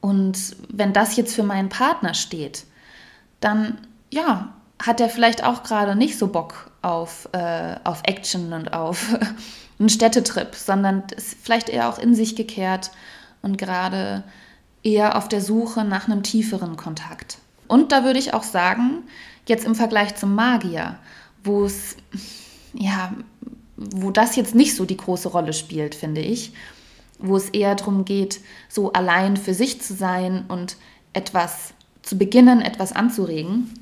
Und 0.00 0.56
wenn 0.68 0.92
das 0.92 1.16
jetzt 1.16 1.34
für 1.34 1.42
meinen 1.42 1.68
Partner 1.68 2.14
steht, 2.14 2.64
dann 3.40 3.78
ja, 4.10 4.54
hat 4.80 5.00
er 5.00 5.08
vielleicht 5.08 5.44
auch 5.44 5.62
gerade 5.62 5.96
nicht 5.96 6.18
so 6.18 6.28
Bock 6.28 6.70
auf, 6.82 7.28
äh, 7.32 7.76
auf 7.84 8.02
Action 8.04 8.52
und 8.52 8.72
auf 8.72 9.16
einen 9.78 9.88
Städtetrip, 9.88 10.54
sondern 10.54 11.04
ist 11.16 11.36
vielleicht 11.42 11.68
eher 11.68 11.88
auch 11.88 11.98
in 11.98 12.14
sich 12.14 12.36
gekehrt 12.36 12.90
und 13.42 13.58
gerade 13.58 14.24
eher 14.82 15.16
auf 15.16 15.28
der 15.28 15.40
Suche 15.40 15.84
nach 15.84 16.06
einem 16.06 16.22
tieferen 16.22 16.76
Kontakt. 16.76 17.38
Und 17.68 17.92
da 17.92 18.04
würde 18.04 18.18
ich 18.18 18.34
auch 18.34 18.42
sagen, 18.42 19.04
jetzt 19.46 19.64
im 19.64 19.74
Vergleich 19.74 20.16
zum 20.16 20.34
Magier, 20.34 20.98
wo 21.44 21.64
es 21.64 21.96
ja 22.74 23.12
wo 23.78 24.10
das 24.10 24.36
jetzt 24.36 24.54
nicht 24.54 24.74
so 24.74 24.84
die 24.84 24.96
große 24.96 25.28
Rolle 25.28 25.52
spielt, 25.52 25.94
finde 25.94 26.20
ich, 26.20 26.52
wo 27.18 27.36
es 27.36 27.48
eher 27.50 27.74
darum 27.76 28.04
geht, 28.04 28.40
so 28.68 28.92
allein 28.92 29.36
für 29.36 29.54
sich 29.54 29.80
zu 29.80 29.94
sein 29.94 30.44
und 30.48 30.76
etwas 31.12 31.72
zu 32.02 32.18
beginnen, 32.18 32.60
etwas 32.60 32.92
anzuregen 32.92 33.72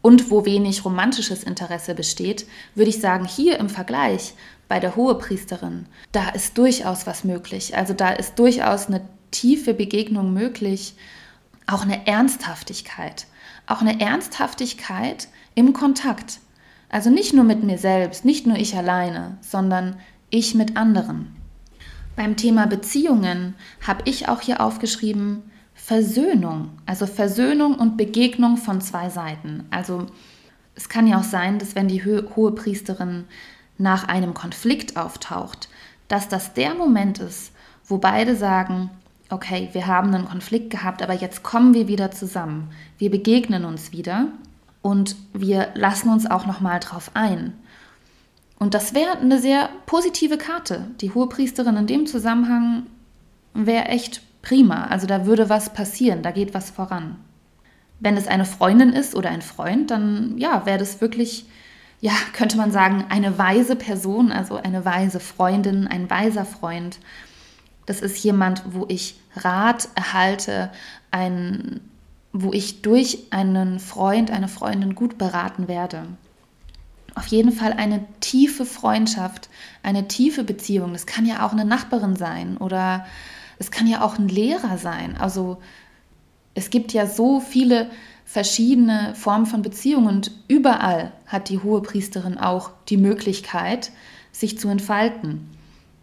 und 0.00 0.30
wo 0.30 0.44
wenig 0.44 0.84
romantisches 0.84 1.44
Interesse 1.44 1.94
besteht, 1.94 2.46
würde 2.74 2.90
ich 2.90 3.00
sagen, 3.00 3.26
hier 3.26 3.58
im 3.58 3.68
Vergleich 3.68 4.34
bei 4.66 4.80
der 4.80 4.96
Hohepriesterin, 4.96 5.86
da 6.12 6.30
ist 6.30 6.56
durchaus 6.56 7.06
was 7.06 7.24
möglich. 7.24 7.76
Also 7.76 7.92
da 7.92 8.10
ist 8.10 8.38
durchaus 8.38 8.86
eine 8.86 9.06
tiefe 9.30 9.74
Begegnung 9.74 10.32
möglich, 10.32 10.94
auch 11.66 11.82
eine 11.82 12.06
Ernsthaftigkeit, 12.06 13.26
auch 13.66 13.80
eine 13.80 14.00
Ernsthaftigkeit 14.00 15.28
im 15.54 15.72
Kontakt. 15.72 16.40
Also 16.88 17.10
nicht 17.10 17.32
nur 17.32 17.44
mit 17.44 17.62
mir 17.62 17.78
selbst, 17.78 18.24
nicht 18.24 18.46
nur 18.46 18.56
ich 18.56 18.76
alleine, 18.76 19.38
sondern 19.40 19.96
ich 20.30 20.54
mit 20.54 20.76
anderen. 20.76 21.34
Beim 22.16 22.36
Thema 22.36 22.66
Beziehungen 22.66 23.54
habe 23.84 24.02
ich 24.04 24.28
auch 24.28 24.40
hier 24.40 24.60
aufgeschrieben 24.60 25.42
Versöhnung, 25.74 26.70
also 26.86 27.06
Versöhnung 27.06 27.74
und 27.74 27.96
Begegnung 27.96 28.56
von 28.56 28.80
zwei 28.80 29.10
Seiten. 29.10 29.64
Also 29.70 30.06
es 30.74 30.88
kann 30.88 31.06
ja 31.06 31.18
auch 31.18 31.24
sein, 31.24 31.58
dass 31.58 31.74
wenn 31.74 31.88
die 31.88 32.04
hohe 32.04 32.52
Priesterin 32.52 33.24
nach 33.76 34.06
einem 34.06 34.34
Konflikt 34.34 34.96
auftaucht, 34.96 35.68
dass 36.08 36.28
das 36.28 36.54
der 36.54 36.74
Moment 36.74 37.18
ist, 37.18 37.52
wo 37.84 37.98
beide 37.98 38.36
sagen, 38.36 38.90
okay, 39.30 39.68
wir 39.72 39.86
haben 39.86 40.14
einen 40.14 40.28
Konflikt 40.28 40.70
gehabt, 40.70 41.02
aber 41.02 41.14
jetzt 41.14 41.42
kommen 41.42 41.74
wir 41.74 41.88
wieder 41.88 42.10
zusammen. 42.10 42.70
Wir 42.98 43.10
begegnen 43.10 43.64
uns 43.64 43.92
wieder 43.92 44.28
und 44.82 45.16
wir 45.32 45.68
lassen 45.74 46.10
uns 46.10 46.30
auch 46.30 46.46
noch 46.46 46.60
mal 46.60 46.78
drauf 46.80 47.10
ein. 47.14 47.54
Und 48.58 48.74
das 48.74 48.94
wäre 48.94 49.18
eine 49.18 49.38
sehr 49.38 49.68
positive 49.86 50.38
Karte. 50.38 50.86
Die 51.00 51.12
Hohepriesterin 51.12 51.76
in 51.76 51.86
dem 51.86 52.06
Zusammenhang 52.06 52.86
wäre 53.52 53.86
echt 53.86 54.22
prima. 54.42 54.86
Also 54.86 55.06
da 55.06 55.26
würde 55.26 55.48
was 55.48 55.72
passieren, 55.72 56.22
da 56.22 56.30
geht 56.30 56.54
was 56.54 56.70
voran. 56.70 57.16
Wenn 58.00 58.16
es 58.16 58.28
eine 58.28 58.44
Freundin 58.44 58.92
ist 58.92 59.14
oder 59.14 59.30
ein 59.30 59.42
Freund, 59.42 59.90
dann 59.90 60.36
ja, 60.38 60.66
wäre 60.66 60.78
das 60.78 61.00
wirklich, 61.00 61.46
ja, 62.00 62.12
könnte 62.32 62.56
man 62.56 62.70
sagen, 62.70 63.04
eine 63.08 63.38
weise 63.38 63.76
Person, 63.76 64.30
also 64.30 64.56
eine 64.56 64.84
weise 64.84 65.20
Freundin, 65.20 65.86
ein 65.86 66.10
weiser 66.10 66.44
Freund. 66.44 66.98
Das 67.86 68.00
ist 68.00 68.22
jemand, 68.22 68.62
wo 68.70 68.86
ich 68.88 69.16
Rat 69.36 69.88
erhalte, 69.94 70.70
ein 71.10 71.80
wo 72.36 72.52
ich 72.52 72.82
durch 72.82 73.18
einen 73.30 73.78
Freund, 73.78 74.32
eine 74.32 74.48
Freundin 74.48 74.96
gut 74.96 75.18
beraten 75.18 75.68
werde. 75.68 76.08
Auf 77.14 77.28
jeden 77.28 77.52
Fall 77.52 77.72
eine 77.72 78.04
tiefe 78.18 78.66
Freundschaft, 78.66 79.48
eine 79.84 80.08
tiefe 80.08 80.42
Beziehung. 80.42 80.92
Das 80.92 81.06
kann 81.06 81.26
ja 81.26 81.46
auch 81.46 81.52
eine 81.52 81.64
Nachbarin 81.64 82.16
sein 82.16 82.56
oder 82.56 83.06
es 83.60 83.70
kann 83.70 83.86
ja 83.86 84.02
auch 84.02 84.18
ein 84.18 84.26
Lehrer 84.26 84.78
sein. 84.78 85.16
Also 85.16 85.58
es 86.54 86.70
gibt 86.70 86.92
ja 86.92 87.06
so 87.06 87.38
viele 87.38 87.88
verschiedene 88.24 89.14
Formen 89.14 89.46
von 89.46 89.62
Beziehungen 89.62 90.08
und 90.08 90.32
überall 90.48 91.12
hat 91.26 91.48
die 91.50 91.60
hohe 91.60 91.82
Priesterin 91.82 92.36
auch 92.36 92.72
die 92.88 92.96
Möglichkeit, 92.96 93.92
sich 94.32 94.58
zu 94.58 94.68
entfalten. 94.68 95.48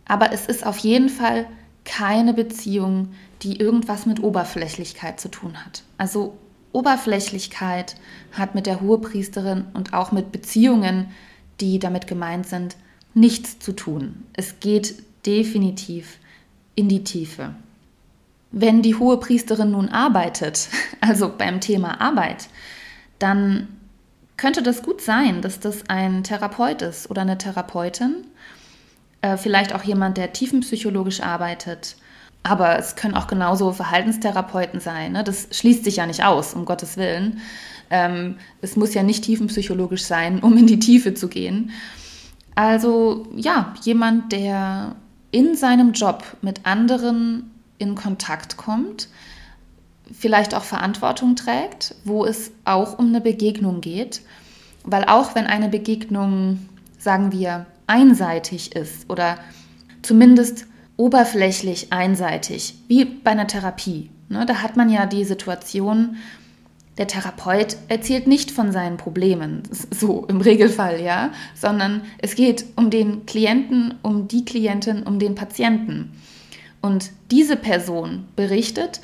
Aber 0.06 0.32
es 0.32 0.46
ist 0.46 0.66
auf 0.66 0.78
jeden 0.78 1.10
Fall 1.10 1.46
keine 1.86 2.34
Beziehung, 2.34 3.14
die 3.42 3.60
irgendwas 3.60 4.06
mit 4.06 4.22
Oberflächlichkeit 4.22 5.20
zu 5.20 5.30
tun 5.30 5.66
hat. 5.66 5.84
Also 5.98 6.38
Oberflächlichkeit 6.74 7.96
hat 8.32 8.56
mit 8.56 8.66
der 8.66 8.82
Hohepriesterin 8.82 9.66
und 9.74 9.94
auch 9.94 10.12
mit 10.12 10.32
Beziehungen, 10.32 11.12
die 11.60 11.80
damit 11.80 12.08
gemeint 12.08 12.48
sind, 12.48 12.76
nichts 13.14 13.60
zu 13.60 13.74
tun. 13.74 14.26
Es 14.34 14.60
geht 14.60 15.04
definitiv 15.26 16.18
in 16.76 16.88
die 16.88 17.04
Tiefe. 17.04 17.54
Wenn 18.52 18.82
die 18.82 18.96
Hohepriesterin 18.96 19.72
nun 19.72 19.90
arbeitet, 19.90 20.70
also 21.02 21.32
beim 21.36 21.62
Thema 21.62 22.00
Arbeit, 22.00 22.48
dann 23.20 23.68
könnte 24.38 24.64
das 24.64 24.82
gut 24.82 25.02
sein, 25.02 25.42
dass 25.42 25.60
das 25.60 25.88
ein 25.88 26.24
Therapeut 26.24 26.82
ist 26.82 27.10
oder 27.12 27.22
eine 27.22 27.38
Therapeutin, 27.38 28.26
äh, 29.22 29.38
vielleicht 29.38 29.74
auch 29.74 29.84
jemand, 29.84 30.18
der 30.18 30.34
tiefenpsychologisch 30.34 31.22
arbeitet 31.22 31.96
aber 32.44 32.80
es 32.80 32.96
können 32.96 33.16
auch 33.16 33.28
genauso 33.28 33.72
Verhaltenstherapeuten 33.72 34.80
sein. 34.80 35.12
Ne? 35.12 35.24
Das 35.24 35.48
schließt 35.52 35.84
sich 35.84 35.98
ja 35.98 36.08
nicht 36.08 36.24
aus, 36.24 36.54
um 36.54 36.66
Gottes 36.66 36.98
Willen. 36.98 37.40
Ähm, 37.90 38.38
es 38.62 38.76
muss 38.76 38.94
ja 38.94 39.04
nicht 39.04 39.24
tiefenpsychologisch 39.24 40.04
sein, 40.04 40.40
um 40.40 40.58
in 40.58 40.66
die 40.66 40.80
Tiefe 40.80 41.14
zu 41.14 41.28
gehen. 41.28 41.72
Also 42.56 43.28
ja, 43.36 43.74
jemand, 43.84 44.32
der 44.32 44.96
in 45.32 45.56
seinem 45.56 45.94
Job 45.94 46.24
mit 46.42 46.66
anderen 46.66 47.52
in 47.78 47.96
Kontakt 47.96 48.58
kommt, 48.58 49.08
vielleicht 50.12 50.56
auch 50.56 50.64
Verantwortung 50.64 51.36
trägt, 51.36 51.96
wo 52.04 52.26
es 52.26 52.52
auch 52.66 52.98
um 52.98 53.08
eine 53.08 53.22
Begegnung 53.22 53.82
geht. 53.82 54.22
Weil 54.84 55.06
auch 55.06 55.36
wenn 55.36 55.46
eine 55.46 55.70
Begegnung, 55.70 56.68
sagen 56.98 57.32
wir, 57.32 57.68
einseitig 57.92 58.74
ist 58.74 59.10
oder 59.10 59.38
zumindest 60.02 60.66
oberflächlich 60.96 61.92
einseitig, 61.92 62.76
wie 62.88 63.04
bei 63.04 63.32
einer 63.32 63.48
Therapie. 63.48 64.10
Ne, 64.30 64.46
da 64.46 64.62
hat 64.62 64.78
man 64.78 64.90
ja 64.90 65.06
die 65.06 65.26
Situation, 65.26 66.16
der 66.98 67.08
Therapeut 67.08 67.76
erzählt 67.90 68.28
nicht 68.28 68.50
von 68.50 68.72
seinen 68.72 68.96
Problemen, 68.96 69.64
so 69.92 70.26
im 70.28 70.40
Regelfall, 70.40 71.02
ja, 71.02 71.32
sondern 71.54 72.04
es 72.20 72.36
geht 72.36 72.66
um 72.78 72.90
den 72.90 73.26
Klienten, 73.26 73.96
um 74.04 74.30
die 74.30 74.46
Klientin, 74.46 75.04
um 75.04 75.20
den 75.20 75.36
Patienten. 75.36 76.14
Und 76.82 77.12
diese 77.30 77.58
Person 77.58 78.26
berichtet 78.38 79.02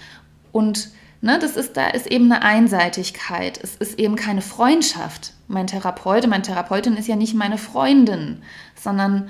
und 0.51 0.89
ne, 1.21 1.39
das 1.39 1.55
ist, 1.57 1.77
da 1.77 1.87
ist 1.87 2.07
eben 2.07 2.31
eine 2.31 2.43
Einseitigkeit. 2.43 3.59
Es 3.61 3.75
ist 3.75 3.99
eben 3.99 4.15
keine 4.15 4.41
Freundschaft. 4.41 5.33
Mein 5.47 5.67
Therapeut, 5.67 6.27
meine 6.27 6.43
Therapeutin 6.43 6.97
ist 6.97 7.07
ja 7.07 7.15
nicht 7.15 7.33
meine 7.33 7.57
Freundin, 7.57 8.41
sondern 8.75 9.29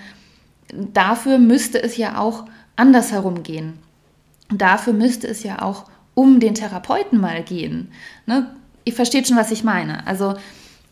dafür 0.73 1.37
müsste 1.37 1.81
es 1.81 1.97
ja 1.97 2.17
auch 2.17 2.45
andersherum 2.75 3.43
gehen. 3.43 3.79
Dafür 4.49 4.93
müsste 4.93 5.27
es 5.27 5.43
ja 5.43 5.61
auch 5.61 5.85
um 6.13 6.39
den 6.39 6.55
Therapeuten 6.55 7.19
mal 7.19 7.43
gehen. 7.43 7.91
Ne? 8.25 8.49
Ihr 8.85 8.93
versteht 8.93 9.27
schon, 9.27 9.37
was 9.37 9.51
ich 9.51 9.63
meine. 9.63 10.07
Also 10.07 10.35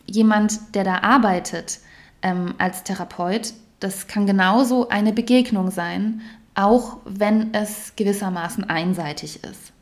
jemand, 0.06 0.74
der 0.74 0.84
da 0.84 0.98
arbeitet 0.98 1.80
ähm, 2.22 2.54
als 2.58 2.84
Therapeut, 2.84 3.54
das 3.80 4.06
kann 4.06 4.26
genauso 4.26 4.88
eine 4.88 5.12
Begegnung 5.12 5.70
sein, 5.70 6.22
auch 6.54 6.98
wenn 7.04 7.52
es 7.54 7.94
gewissermaßen 7.96 8.64
einseitig 8.64 9.42
ist. 9.44 9.72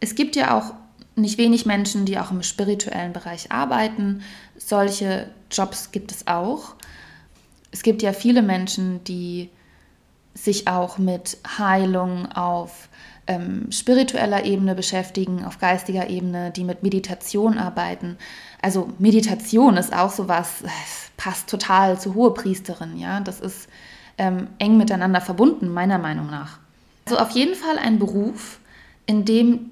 Es 0.00 0.14
gibt 0.14 0.36
ja 0.36 0.56
auch 0.56 0.74
nicht 1.16 1.38
wenig 1.38 1.66
Menschen, 1.66 2.04
die 2.04 2.18
auch 2.18 2.30
im 2.30 2.42
spirituellen 2.42 3.12
Bereich 3.12 3.52
arbeiten. 3.52 4.22
Solche 4.56 5.30
Jobs 5.50 5.92
gibt 5.92 6.12
es 6.12 6.26
auch. 6.26 6.74
Es 7.70 7.82
gibt 7.82 8.02
ja 8.02 8.12
viele 8.12 8.42
Menschen, 8.42 9.04
die 9.04 9.50
sich 10.34 10.66
auch 10.68 10.98
mit 10.98 11.38
Heilung 11.58 12.30
auf 12.32 12.88
ähm, 13.26 13.70
spiritueller 13.70 14.44
Ebene 14.44 14.74
beschäftigen, 14.74 15.44
auf 15.44 15.58
geistiger 15.58 16.08
Ebene, 16.08 16.50
die 16.50 16.64
mit 16.64 16.82
Meditation 16.82 17.58
arbeiten. 17.58 18.16
Also 18.62 18.90
Meditation 18.98 19.76
ist 19.76 19.94
auch 19.94 20.10
sowas, 20.10 20.62
passt 21.16 21.48
total 21.48 22.00
zur 22.00 22.14
Hohepriesterin, 22.14 22.96
ja. 22.96 23.20
Das 23.20 23.40
ist 23.40 23.68
ähm, 24.18 24.48
eng 24.58 24.76
miteinander 24.76 25.20
verbunden, 25.20 25.68
meiner 25.68 25.98
Meinung 25.98 26.28
nach. 26.30 26.58
Also 27.04 27.18
auf 27.18 27.30
jeden 27.30 27.54
Fall 27.54 27.78
ein 27.78 27.98
Beruf, 27.98 28.58
in 29.06 29.24
dem 29.24 29.70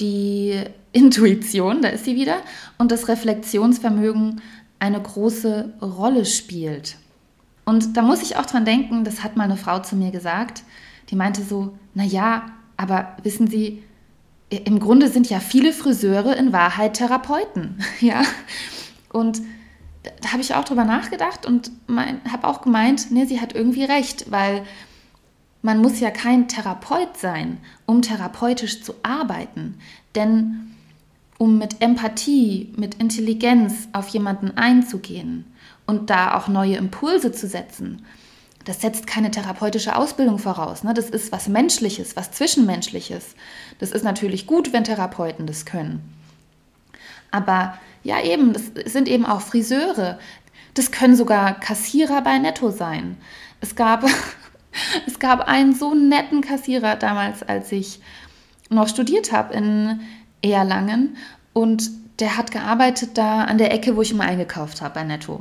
die 0.00 0.60
Intuition, 0.92 1.82
da 1.82 1.88
ist 1.88 2.04
sie 2.04 2.16
wieder, 2.16 2.36
und 2.78 2.90
das 2.90 3.08
Reflexionsvermögen 3.08 4.40
eine 4.78 5.00
große 5.00 5.74
Rolle 5.80 6.24
spielt. 6.24 6.96
Und 7.64 7.96
da 7.96 8.02
muss 8.02 8.22
ich 8.22 8.36
auch 8.36 8.46
dran 8.46 8.64
denken, 8.64 9.04
das 9.04 9.22
hat 9.22 9.36
mal 9.36 9.44
eine 9.44 9.56
Frau 9.56 9.78
zu 9.80 9.96
mir 9.96 10.10
gesagt, 10.10 10.62
die 11.10 11.16
meinte 11.16 11.42
so, 11.42 11.76
na 11.94 12.04
ja, 12.04 12.46
aber 12.76 13.16
wissen 13.22 13.46
Sie, 13.46 13.82
im 14.50 14.78
Grunde 14.78 15.08
sind 15.08 15.28
ja 15.30 15.40
viele 15.40 15.72
Friseure 15.72 16.36
in 16.36 16.52
Wahrheit 16.52 16.94
Therapeuten, 16.94 17.78
ja. 18.00 18.22
Und 19.12 19.40
da 20.20 20.32
habe 20.32 20.42
ich 20.42 20.54
auch 20.54 20.64
drüber 20.64 20.84
nachgedacht 20.84 21.46
und 21.46 21.70
habe 22.30 22.46
auch 22.46 22.60
gemeint, 22.60 23.10
nee, 23.10 23.24
sie 23.24 23.40
hat 23.40 23.54
irgendwie 23.54 23.84
recht, 23.84 24.30
weil 24.30 24.62
man 25.64 25.80
muss 25.80 25.98
ja 25.98 26.10
kein 26.10 26.46
Therapeut 26.46 27.16
sein, 27.16 27.56
um 27.86 28.02
therapeutisch 28.02 28.82
zu 28.82 28.96
arbeiten. 29.02 29.78
Denn 30.14 30.74
um 31.38 31.56
mit 31.56 31.80
Empathie, 31.80 32.70
mit 32.76 32.96
Intelligenz 32.96 33.88
auf 33.94 34.08
jemanden 34.08 34.58
einzugehen 34.58 35.46
und 35.86 36.10
da 36.10 36.36
auch 36.36 36.48
neue 36.48 36.76
Impulse 36.76 37.32
zu 37.32 37.48
setzen, 37.48 38.04
das 38.66 38.82
setzt 38.82 39.06
keine 39.06 39.30
therapeutische 39.30 39.96
Ausbildung 39.96 40.38
voraus. 40.38 40.84
Ne? 40.84 40.92
Das 40.92 41.08
ist 41.08 41.32
was 41.32 41.48
Menschliches, 41.48 42.14
was 42.14 42.30
Zwischenmenschliches. 42.32 43.34
Das 43.78 43.90
ist 43.90 44.04
natürlich 44.04 44.46
gut, 44.46 44.74
wenn 44.74 44.84
Therapeuten 44.84 45.46
das 45.46 45.64
können. 45.64 46.02
Aber 47.30 47.78
ja, 48.02 48.22
eben, 48.22 48.52
das 48.52 48.92
sind 48.92 49.08
eben 49.08 49.24
auch 49.24 49.40
Friseure. 49.40 50.18
Das 50.74 50.90
können 50.90 51.16
sogar 51.16 51.58
Kassierer 51.58 52.20
bei 52.20 52.38
Netto 52.38 52.70
sein. 52.70 53.16
Es 53.62 53.74
gab, 53.76 54.04
es 55.06 55.18
gab 55.18 55.40
einen 55.40 55.74
so 55.74 55.94
netten 55.94 56.40
Kassierer 56.40 56.96
damals, 56.96 57.42
als 57.42 57.72
ich 57.72 58.00
noch 58.70 58.88
studiert 58.88 59.32
habe 59.32 59.54
in 59.54 60.00
Erlangen. 60.42 61.16
Und 61.52 61.90
der 62.20 62.36
hat 62.36 62.50
gearbeitet 62.50 63.16
da 63.18 63.44
an 63.44 63.58
der 63.58 63.72
Ecke, 63.72 63.96
wo 63.96 64.02
ich 64.02 64.10
immer 64.10 64.24
eingekauft 64.24 64.82
habe 64.82 64.94
bei 64.94 65.04
Netto. 65.04 65.40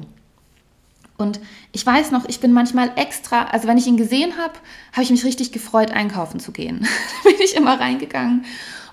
Und 1.18 1.40
ich 1.72 1.86
weiß 1.86 2.12
noch, 2.12 2.28
ich 2.28 2.40
bin 2.40 2.52
manchmal 2.52 2.92
extra, 2.96 3.44
also 3.46 3.68
wenn 3.68 3.78
ich 3.78 3.88
ihn 3.88 3.98
gesehen 3.98 4.38
habe, 4.38 4.54
habe 4.92 5.04
ich 5.04 5.12
mich 5.12 5.24
richtig 5.24 5.52
gefreut, 5.52 5.92
einkaufen 5.92 6.40
zu 6.40 6.52
gehen. 6.52 6.88
da 7.24 7.30
bin 7.30 7.40
ich 7.40 7.56
immer 7.56 7.80
reingegangen 7.80 8.46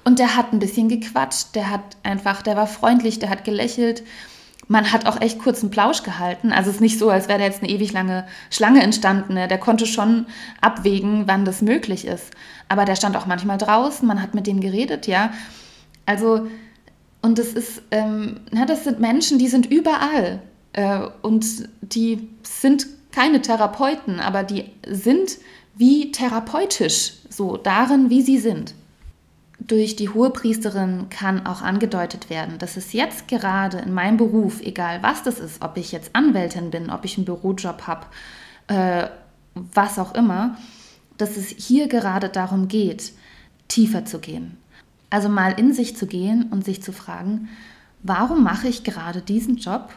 und 0.05 0.19
der 0.19 0.37
hat 0.37 0.53
ein 0.53 0.59
bisschen 0.59 0.89
gequatscht, 0.89 1.55
der 1.55 1.71
hat 1.71 1.97
einfach, 2.03 2.43
der 2.43 2.57
war 2.57 2.67
freundlich, 2.67 3.19
der 3.19 3.31
hat 3.31 3.45
gelächelt. 3.45 4.03
Man 4.71 4.93
hat 4.93 5.05
auch 5.07 5.21
echt 5.21 5.41
kurz 5.41 5.63
einen 5.63 5.73
Plausch 5.73 6.05
gehalten. 6.05 6.53
Also 6.53 6.71
es 6.71 6.77
ist 6.77 6.81
nicht 6.81 7.01
so, 7.01 7.11
als 7.11 7.27
wäre 7.27 7.41
da 7.41 7.45
jetzt 7.45 7.61
eine 7.61 7.73
ewig 7.73 7.93
lange 7.93 8.25
Schlange 8.51 8.81
entstanden. 8.85 9.35
Ne? 9.35 9.49
Der 9.49 9.59
konnte 9.59 9.85
schon 9.85 10.27
abwägen, 10.61 11.25
wann 11.27 11.45
das 11.45 11.61
möglich 11.61 12.07
ist. 12.07 12.31
Aber 12.69 12.85
der 12.85 12.95
stand 12.95 13.17
auch 13.17 13.27
manchmal 13.27 13.59
draußen, 13.59 14.07
man 14.07 14.23
hat 14.23 14.33
mit 14.37 14.47
dem 14.47 14.61
geredet, 14.61 15.09
ja. 15.09 15.33
Also, 16.07 16.47
und 17.21 17.41
das 17.41 17.49
ist, 17.49 17.83
ähm, 17.91 18.43
na, 18.53 18.65
das 18.65 18.85
sind 18.85 19.01
Menschen, 19.01 19.41
die 19.41 19.49
sind 19.49 19.67
überall. 19.67 20.41
Äh, 20.73 21.01
und 21.23 21.45
die 21.81 22.29
sind 22.45 22.87
keine 23.11 23.43
Therapeuten, 23.43 24.21
aber 24.21 24.45
die 24.45 24.67
sind 24.87 25.39
wie 25.75 26.13
therapeutisch, 26.13 27.15
so 27.29 27.57
darin, 27.57 28.09
wie 28.09 28.23
sie 28.23 28.39
sind 28.39 28.75
durch 29.61 29.95
die 29.97 30.09
Hohepriesterin 30.09 31.09
kann 31.11 31.47
auch 31.47 31.63
angedeutet 31.63 32.31
werden, 32.31 32.59
dass 32.59 32.77
es 32.77 32.93
jetzt 32.93 33.29
gerade 33.29 33.79
in 33.79 33.93
meinem 33.93 34.17
Beruf, 34.17 34.61
egal 34.61 35.03
was 35.03 35.23
das 35.23 35.39
ist, 35.39 35.63
ob 35.63 35.77
ich 35.77 35.93
jetzt 35.93 36.15
Anwältin 36.15 36.71
bin, 36.71 36.91
ob 36.91 37.05
ich 37.05 37.17
einen 37.17 37.27
Bürojob 37.27 37.87
habe, 37.87 38.07
äh, 38.69 39.09
was 39.55 39.99
auch 39.99 40.15
immer, 40.15 40.57
dass 41.19 41.37
es 41.37 41.49
hier 41.49 41.89
gerade 41.89 42.29
darum 42.29 42.69
geht, 42.69 43.13
tiefer 43.69 44.05
zu 44.05 44.19
gehen. 44.19 44.57
Also 45.11 45.29
mal 45.29 45.53
in 45.59 45.75
sich 45.75 45.97
zu 45.97 46.07
gehen 46.07 46.45
und 46.51 46.65
sich 46.65 46.83
zu 46.83 46.93
fragen, 46.93 47.49
warum 48.03 48.43
mache 48.43 48.69
ich 48.69 48.85
gerade 48.85 49.21
diesen 49.21 49.57
Job? 49.57 49.93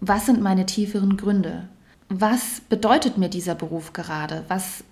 Was 0.00 0.26
sind 0.26 0.42
meine 0.42 0.66
tieferen 0.66 1.16
Gründe? 1.16 1.68
Was 2.08 2.60
bedeutet 2.68 3.18
mir 3.18 3.28
dieser 3.28 3.54
Beruf 3.54 3.92
gerade? 3.92 4.44
Was 4.48 4.82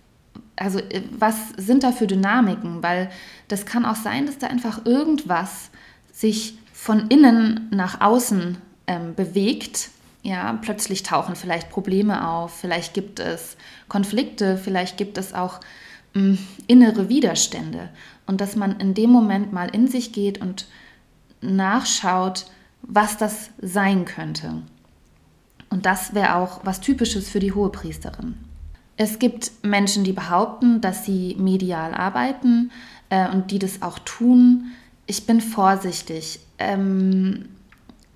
also 0.56 0.78
äh, 0.78 1.02
was 1.10 1.36
sind 1.56 1.82
da 1.82 1.92
für 1.92 2.06
Dynamiken? 2.06 2.82
Weil 2.82 3.10
das 3.48 3.66
kann 3.66 3.84
auch 3.84 3.96
sein, 3.96 4.26
dass 4.26 4.38
da 4.38 4.46
einfach 4.46 4.84
irgendwas 4.84 5.70
sich 6.12 6.58
von 6.72 7.08
innen 7.08 7.68
nach 7.70 8.00
außen 8.00 8.58
ähm, 8.86 9.14
bewegt. 9.14 9.90
Ja, 10.22 10.58
plötzlich 10.62 11.02
tauchen 11.02 11.36
vielleicht 11.36 11.70
Probleme 11.70 12.28
auf, 12.28 12.54
vielleicht 12.58 12.94
gibt 12.94 13.20
es 13.20 13.56
Konflikte, 13.88 14.56
vielleicht 14.56 14.96
gibt 14.96 15.18
es 15.18 15.34
auch 15.34 15.60
ähm, 16.14 16.38
innere 16.66 17.08
Widerstände. 17.08 17.90
Und 18.26 18.40
dass 18.40 18.56
man 18.56 18.80
in 18.80 18.94
dem 18.94 19.10
Moment 19.10 19.52
mal 19.52 19.68
in 19.68 19.86
sich 19.86 20.12
geht 20.12 20.40
und 20.40 20.66
nachschaut, 21.42 22.46
was 22.82 23.18
das 23.18 23.50
sein 23.60 24.04
könnte. 24.06 24.62
Und 25.68 25.86
das 25.86 26.14
wäre 26.14 26.36
auch 26.36 26.60
was 26.64 26.80
Typisches 26.80 27.28
für 27.28 27.40
die 27.40 27.52
Hohepriesterin. 27.52 28.36
Es 28.96 29.18
gibt 29.18 29.50
Menschen, 29.62 30.04
die 30.04 30.12
behaupten, 30.12 30.80
dass 30.80 31.04
sie 31.04 31.36
medial 31.38 31.94
arbeiten 31.94 32.70
äh, 33.10 33.28
und 33.28 33.50
die 33.50 33.58
das 33.58 33.82
auch 33.82 33.98
tun. 34.00 34.72
Ich 35.06 35.26
bin 35.26 35.40
vorsichtig, 35.40 36.40
ähm, 36.58 37.48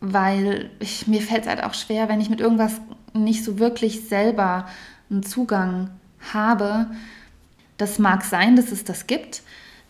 weil 0.00 0.70
ich, 0.78 1.06
mir 1.08 1.20
fällt 1.20 1.42
es 1.42 1.48
halt 1.48 1.64
auch 1.64 1.74
schwer, 1.74 2.08
wenn 2.08 2.20
ich 2.20 2.30
mit 2.30 2.40
irgendwas 2.40 2.80
nicht 3.12 3.44
so 3.44 3.58
wirklich 3.58 4.08
selber 4.08 4.66
einen 5.10 5.24
Zugang 5.24 5.90
habe. 6.32 6.86
Das 7.76 7.98
mag 7.98 8.24
sein, 8.24 8.54
dass 8.54 8.70
es 8.70 8.84
das 8.84 9.06
gibt. 9.06 9.42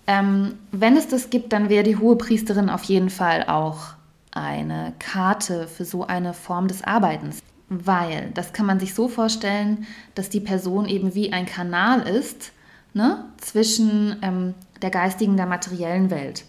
Ähm, 0.07 0.55
wenn 0.73 0.97
es 0.97 1.09
das 1.09 1.29
gibt, 1.29 1.53
dann 1.53 1.69
wäre 1.69 1.85
die 1.85 1.97
hohe 1.97 2.17
Priesterin 2.17 2.71
auf 2.71 2.85
jeden 2.85 3.11
Fall 3.11 3.45
auch 3.47 3.95
eine 4.31 4.95
Karte 4.99 5.69
für 5.69 5.85
so 5.85 6.07
eine 6.07 6.33
Form 6.33 6.69
des 6.69 6.83
Arbeitens 6.83 7.43
weil 7.69 8.31
das 8.35 8.53
kann 8.53 8.67
man 8.67 8.81
sich 8.81 8.95
so 8.95 9.09
vorstellen, 9.09 9.87
dass 10.15 10.31
die 10.31 10.41
Person 10.41 10.87
eben 10.87 11.15
wie 11.15 11.33
ein 11.33 11.47
Kanal 11.47 12.03
ist 12.09 12.53
ne, 12.95 13.25
zwischen 13.39 14.17
ähm, 14.23 14.55
der 14.83 14.91
geistigen, 14.91 15.37
der 15.37 15.47
materiellen 15.47 16.11
Welt 16.11 16.45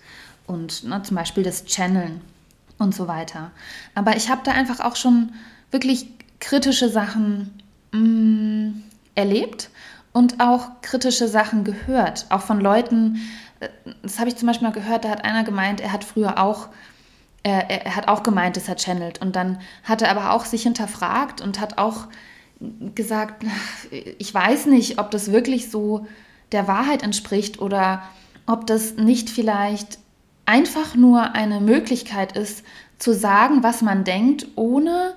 und 0.48 0.84
ne, 0.84 1.02
zum 1.04 1.16
Beispiel 1.16 1.44
das 1.44 1.66
Channeln 1.66 2.22
und 2.78 2.96
so 2.96 3.08
weiter. 3.08 3.52
Aber 3.96 4.16
ich 4.16 4.30
habe 4.30 4.42
da 4.44 4.52
einfach 4.52 4.80
auch 4.80 4.96
schon 4.96 5.34
wirklich 5.72 6.08
kritische 6.40 6.90
Sachen 6.90 7.62
mh, 7.92 8.00
mm, 8.00 8.84
erlebt 9.16 9.70
und 10.14 10.40
auch 10.40 10.82
kritische 10.82 11.28
Sachen 11.28 11.64
gehört, 11.64 12.26
auch 12.30 12.42
von 12.42 12.62
Leuten. 12.62 13.20
Äh, 13.60 13.70
das 14.02 14.20
habe 14.20 14.30
ich 14.30 14.38
zum 14.38 14.48
Beispiel 14.48 14.68
mal 14.68 14.74
gehört, 14.74 15.06
da 15.06 15.10
hat 15.10 15.26
einer 15.26 15.44
gemeint, 15.44 15.82
er 15.82 15.92
hat 15.92 16.04
früher 16.04 16.42
auch 16.42 16.70
er, 17.43 17.69
er, 17.69 17.95
hat 17.95 18.08
auch 18.08 18.23
gemeint, 18.23 18.58
dass 18.58 18.67
er 18.67 18.75
channelt. 18.75 19.21
Und 19.21 19.36
dann 19.36 19.60
hat 19.84 20.02
er 20.02 20.12
aber 20.12 20.32
auch 20.32 20.45
sich 20.45 20.63
hinterfragt 20.63 21.41
und 21.41 21.60
hat 21.60 21.78
auch 21.78 22.08
gesagt, 22.95 23.45
ich 24.17 24.34
weiß 24.34 24.65
nicht, 24.67 24.99
ob 24.99 25.12
das 25.12 25.32
wirklich 25.32 25.71
so 25.71 26.06
der 26.52 26.67
Wahrheit 26.67 27.04
entspricht 27.04 27.60
oder 27.60 28.04
ob 28.45 28.65
das 28.65 28.95
nicht 28.95 29.30
vielleicht 29.30 29.99
einfach 30.45 30.95
nur 30.95 31.36
eine 31.36 31.62
Möglichkeit 31.62 32.36
ist, 32.36 32.63
zu 32.97 33.13
sagen, 33.13 33.63
was 33.63 33.82
man 33.82 34.04
denkt, 34.04 34.47
ohne 34.56 35.13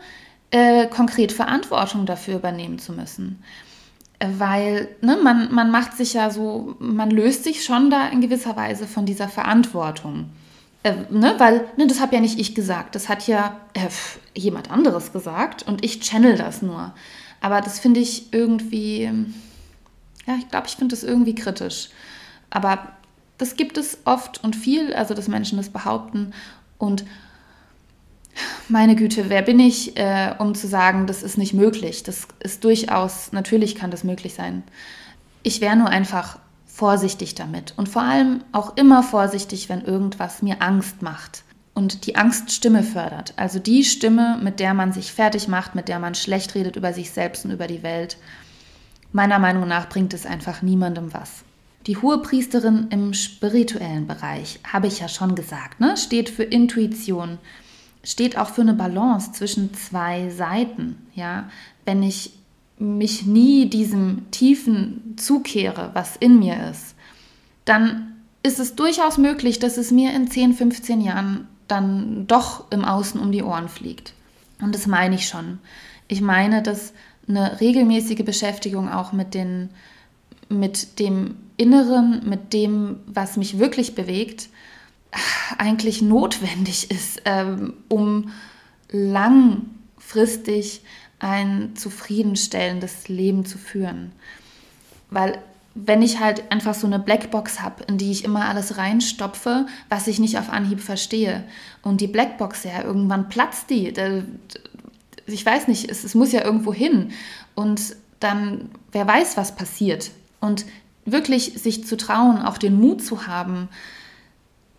äh, 0.51 0.87
konkret 0.87 1.33
Verantwortung 1.33 2.07
dafür 2.07 2.37
übernehmen 2.37 2.79
zu 2.79 2.93
müssen. 2.93 3.43
Weil 4.21 4.89
ne, 5.01 5.19
man, 5.21 5.53
man 5.53 5.71
macht 5.71 5.97
sich 5.97 6.13
ja 6.13 6.31
so, 6.31 6.77
man 6.79 7.11
löst 7.11 7.43
sich 7.45 7.65
schon 7.65 7.91
da 7.91 8.07
in 8.09 8.21
gewisser 8.21 8.55
Weise 8.57 8.87
von 8.87 9.07
dieser 9.07 9.29
Verantwortung. 9.29 10.31
Äh, 10.85 10.95
ne, 11.11 11.35
weil 11.39 11.67
ne, 11.77 11.87
das 11.87 12.01
habe 12.01 12.15
ja 12.15 12.21
nicht 12.21 12.39
ich 12.39 12.55
gesagt, 12.55 12.95
das 12.95 13.09
hat 13.09 13.27
ja 13.29 13.61
äh, 13.75 13.89
jemand 14.35 14.71
anderes 14.71 15.13
gesagt 15.13 15.63
und 15.63 15.85
ich 15.85 16.01
channel 16.01 16.37
das 16.37 16.63
nur. 16.63 16.93
Aber 17.41 17.61
das 17.61 17.79
finde 17.79 18.01
ich 18.01 18.33
irgendwie, 18.33 19.11
ja, 20.27 20.35
ich 20.39 20.49
glaube, 20.49 20.67
ich 20.67 20.77
finde 20.77 20.95
das 20.95 21.05
irgendwie 21.05 21.35
kritisch. 21.35 21.91
Aber 22.51 22.89
das 23.39 23.57
gibt 23.57 23.79
es 23.79 23.99
oft 24.05 24.43
und 24.45 24.55
viel, 24.57 24.95
also 24.95 25.15
dass 25.15 25.29
Menschen 25.29 25.57
das 25.57 25.71
behaupten. 25.71 26.33
Und 26.79 27.05
meine 28.69 28.97
Güte, 28.97 29.29
wer 29.29 29.43
bin 29.43 29.59
ich, 29.59 29.97
äh, 29.97 30.35
um 30.39 30.55
zu 30.55 30.69
sagen, 30.69 31.07
das 31.07 31.23
ist 31.23 31.39
nicht 31.39 31.53
möglich? 31.53 32.03
Das 32.03 32.29
ist 32.41 32.65
durchaus, 32.65 33.33
natürlich 33.33 33.75
kann 33.75 33.91
das 33.91 34.05
möglich 34.05 34.35
sein. 34.35 34.63
Ich 35.43 35.61
wäre 35.61 35.77
nur 35.77 35.89
einfach 35.89 36.39
vorsichtig 36.73 37.35
damit 37.35 37.75
und 37.77 37.89
vor 37.89 38.03
allem 38.03 38.43
auch 38.53 38.77
immer 38.77 39.03
vorsichtig, 39.03 39.69
wenn 39.69 39.83
irgendwas 39.83 40.41
mir 40.41 40.63
Angst 40.63 41.03
macht 41.03 41.45
und 41.75 42.07
die 42.07 42.17
Angststimme 42.17 42.83
fördert. 42.83 43.35
Also 43.37 43.59
die 43.59 43.85
Stimme, 43.85 44.39
mit 44.43 44.59
der 44.59 44.73
man 44.73 44.91
sich 44.91 45.13
fertig 45.13 45.49
macht, 45.49 45.75
mit 45.75 45.89
der 45.89 45.99
man 45.99 46.15
schlecht 46.15 46.55
redet 46.55 46.77
über 46.77 46.95
sich 46.95 47.11
selbst 47.11 47.45
und 47.45 47.51
über 47.51 47.67
die 47.67 47.83
Welt. 47.83 48.17
Meiner 49.13 49.39
Meinung 49.39 49.69
nach 49.69 49.91
bringt 49.91 50.15
es 50.15 50.25
einfach 50.25 50.63
niemandem 50.63 51.13
was. 51.13 51.45
Die 51.87 51.99
hohe 51.99 52.23
Priesterin 52.23 52.87
im 52.89 53.13
spirituellen 53.13 54.07
Bereich, 54.07 54.59
habe 54.65 54.87
ich 54.87 55.01
ja 55.01 55.09
schon 55.09 55.35
gesagt, 55.35 55.79
ne? 55.79 55.99
steht 55.99 56.31
für 56.31 56.45
Intuition, 56.45 57.39
steht 58.03 58.39
auch 58.39 58.49
für 58.49 58.63
eine 58.63 58.75
Balance 58.75 59.33
zwischen 59.33 59.75
zwei 59.75 60.31
Seiten. 60.31 61.07
Ja? 61.15 61.51
Wenn 61.85 62.03
ich 62.03 62.33
mich 62.83 63.27
nie 63.27 63.67
diesem 63.67 64.31
Tiefen 64.31 65.15
zukehre, 65.17 65.91
was 65.95 66.17
in 66.17 66.39
mir 66.39 66.69
ist, 66.71 66.95
dann 67.65 68.17
ist 68.43 68.59
es 68.59 68.75
durchaus 68.75 69.19
möglich, 69.19 69.59
dass 69.59 69.77
es 69.77 69.91
mir 69.91 70.13
in 70.13 70.29
10, 70.29 70.55
15 70.55 71.01
Jahren 71.01 71.47
dann 71.69 72.27
doch 72.27 72.71
im 72.71 72.85
Außen 72.85 73.21
um 73.21 73.31
die 73.31 73.43
Ohren 73.43 73.69
fliegt. 73.69 74.15
Und 74.61 74.75
das 74.75 74.87
meine 74.87 75.15
ich 75.15 75.29
schon. 75.29 75.59
Ich 76.09 76.21
meine, 76.21 76.63
dass 76.63 76.93
eine 77.29 77.61
regelmäßige 77.61 78.25
Beschäftigung 78.25 78.91
auch 78.91 79.13
mit, 79.13 79.35
den, 79.35 79.71
mit 80.49 80.99
dem 80.99 81.37
Inneren, 81.57 82.29
mit 82.29 82.53
dem, 82.53 82.97
was 83.07 83.37
mich 83.37 83.59
wirklich 83.59 83.95
bewegt, 83.95 84.49
eigentlich 85.59 86.03
notwendig 86.03 86.91
ist, 86.91 87.23
ähm, 87.27 87.75
um 87.89 88.33
langfristig 88.91 90.83
ein 91.23 91.77
zufriedenstellendes 91.77 93.09
Leben 93.09 93.47
zu 93.47 93.57
führen. 93.57 94.13
Weil 95.09 95.39
wenn 95.75 96.03
ich 96.03 96.21
halt 96.21 96.51
einfach 96.51 96.75
so 96.75 96.87
eine 96.87 96.99
Blackbox 96.99 97.63
habe, 97.63 97.85
in 97.85 97.97
die 97.97 98.11
ich 98.11 98.25
immer 98.25 98.47
alles 98.47 98.77
reinstopfe, 98.77 99.67
was 99.89 100.09
ich 100.09 100.19
nicht 100.19 100.39
auf 100.39 100.51
Anhieb 100.51 100.81
verstehe. 100.81 101.45
Und 101.81 102.01
die 102.01 102.09
Blackbox, 102.09 102.65
ja, 102.65 102.83
irgendwann 102.83 103.29
platzt 103.29 103.71
die. 103.71 103.95
Ich 105.27 105.47
weiß 105.47 105.69
nicht, 105.69 105.91
es, 105.91 106.05
es 106.05 106.15
muss 106.15 106.33
ja 106.33 106.45
irgendwo 106.45 106.75
hin. 106.75 107.13
Und 107.55 107.97
dann, 108.21 108.71
wer 108.91 109.07
weiß, 109.07 109.37
was 109.37 109.57
passiert. 109.57 110.11
Und 110.41 110.67
wirklich 111.05 111.55
sich 111.55 111.87
zu 111.87 111.97
trauen, 111.97 112.39
auch 112.43 112.59
den 112.59 112.79
Mut 112.79 113.03
zu 113.03 113.27
haben, 113.27 113.69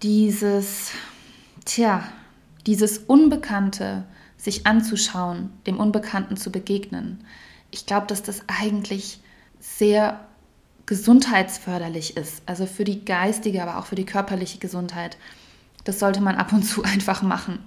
dieses, 0.04 0.92
tja, 1.66 2.04
dieses 2.68 2.98
Unbekannte 3.00 4.04
sich 4.44 4.68
anzuschauen, 4.68 5.52
dem 5.66 5.80
Unbekannten 5.80 6.36
zu 6.36 6.52
begegnen. 6.52 7.24
Ich 7.72 7.86
glaube, 7.86 8.08
dass 8.08 8.24
das 8.24 8.42
eigentlich 8.48 9.20
sehr 9.62 10.20
gesundheitsförderlich 10.86 12.18
ist, 12.18 12.44
also 12.46 12.66
für 12.66 12.84
die 12.84 13.06
geistige, 13.06 13.64
aber 13.64 13.78
auch 13.78 13.86
für 13.86 13.96
die 13.96 14.06
körperliche 14.06 14.60
Gesundheit. 14.60 15.18
Das 15.86 15.98
sollte 15.98 16.20
man 16.20 16.36
ab 16.36 16.52
und 16.52 16.64
zu 16.64 16.84
einfach 16.84 17.22
machen. 17.22 17.60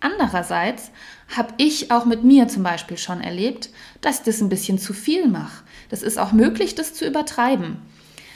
Andererseits 0.00 0.90
habe 1.34 1.54
ich 1.58 1.92
auch 1.92 2.04
mit 2.04 2.24
mir 2.24 2.48
zum 2.48 2.64
Beispiel 2.64 2.98
schon 2.98 3.20
erlebt, 3.20 3.70
dass 4.00 4.18
ich 4.18 4.24
das 4.24 4.40
ein 4.40 4.48
bisschen 4.48 4.78
zu 4.78 4.92
viel 4.92 5.28
mache. 5.28 5.62
Das 5.90 6.02
ist 6.02 6.18
auch 6.18 6.32
möglich, 6.32 6.74
das 6.74 6.92
zu 6.92 7.06
übertreiben. 7.06 7.76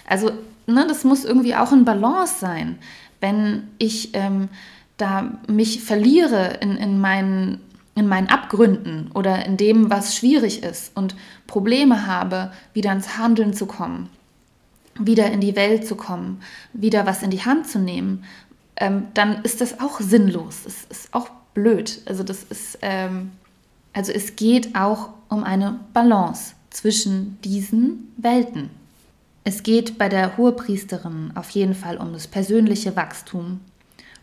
Also 0.07 0.31
ne, 0.67 0.87
das 0.87 1.03
muss 1.03 1.25
irgendwie 1.25 1.57
auch 1.57 1.73
in 1.73 1.85
Balance 1.85 2.39
sein. 2.39 2.79
Wenn 3.21 3.69
ich 3.79 4.15
ähm, 4.15 4.49
da 4.97 5.39
mich 5.49 5.83
verliere 5.83 6.59
in, 6.61 6.77
in 6.77 7.01
meinen 7.01 7.61
in 8.01 8.09
meinen 8.09 8.29
Abgründen 8.29 9.11
oder 9.15 9.45
in 9.45 9.57
dem, 9.57 9.91
was 9.91 10.17
schwierig 10.17 10.63
ist 10.63 10.91
und 10.97 11.15
Probleme 11.47 12.07
habe, 12.07 12.51
wieder 12.73 12.91
ins 12.91 13.19
Handeln 13.19 13.53
zu 13.53 13.67
kommen, 13.67 14.09
wieder 14.99 15.31
in 15.31 15.41
die 15.41 15.55
Welt 15.55 15.87
zu 15.87 15.95
kommen, 15.95 16.41
wieder 16.73 17.07
was 17.07 17.23
in 17.23 17.31
die 17.31 17.45
Hand 17.45 17.69
zu 17.69 17.79
nehmen, 17.79 18.25
ähm, 18.77 19.09
dann 19.13 19.43
ist 19.43 19.61
das 19.61 19.81
auch 19.81 20.01
sinnlos. 20.01 20.61
Es 20.67 20.85
ist 20.85 21.15
auch 21.15 21.29
blöd. 21.53 22.01
Also 22.07 22.23
das 22.23 22.43
ist, 22.45 22.79
ähm, 22.81 23.33
also 23.93 24.13
es 24.13 24.35
geht 24.35 24.75
auch 24.75 25.11
um 25.29 25.45
eine 25.45 25.79
Balance 25.93 26.55
zwischen 26.71 27.39
diesen 27.43 28.13
Welten. 28.17 28.71
Es 29.45 29.63
geht 29.63 29.99
bei 29.99 30.09
der 30.09 30.39
Hohepriesterin 30.39 31.33
auf 31.35 31.51
jeden 31.51 31.75
Fall 31.75 31.99
um 31.99 32.15
das 32.15 32.27
persönliche 32.27 32.97
Wachstum 32.97 33.61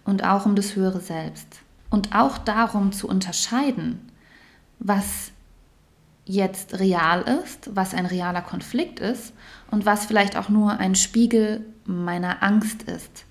und 0.04 0.24
auch 0.24 0.48
um 0.48 0.56
das 0.56 0.76
höhere 0.76 1.00
Selbst. 1.00 1.60
Und 1.90 2.16
auch 2.16 2.38
darum 2.38 2.92
zu 2.92 3.08
unterscheiden, 3.08 4.12
was 4.80 5.32
jetzt 6.26 6.80
real 6.80 7.22
ist, 7.44 7.76
was 7.76 7.94
ein 7.94 8.06
realer 8.06 8.42
Konflikt 8.42 9.00
ist 9.00 9.34
und 9.72 9.86
was 9.86 10.06
vielleicht 10.06 10.36
auch 10.36 10.50
nur 10.50 10.78
ein 10.78 10.96
Spiegel 10.96 11.66
meiner 11.86 12.44
Angst 12.44 12.84
ist. 12.84 13.26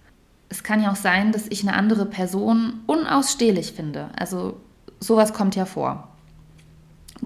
Es 0.48 0.62
kann 0.62 0.82
ja 0.82 0.90
auch 0.90 0.96
sein, 0.96 1.32
dass 1.32 1.46
ich 1.48 1.62
eine 1.62 1.74
andere 1.76 2.06
Person 2.06 2.80
unausstehlich 2.86 3.72
finde. 3.72 4.08
Also 4.16 4.58
sowas 5.00 5.34
kommt 5.34 5.56
ja 5.56 5.66
vor. 5.66 6.08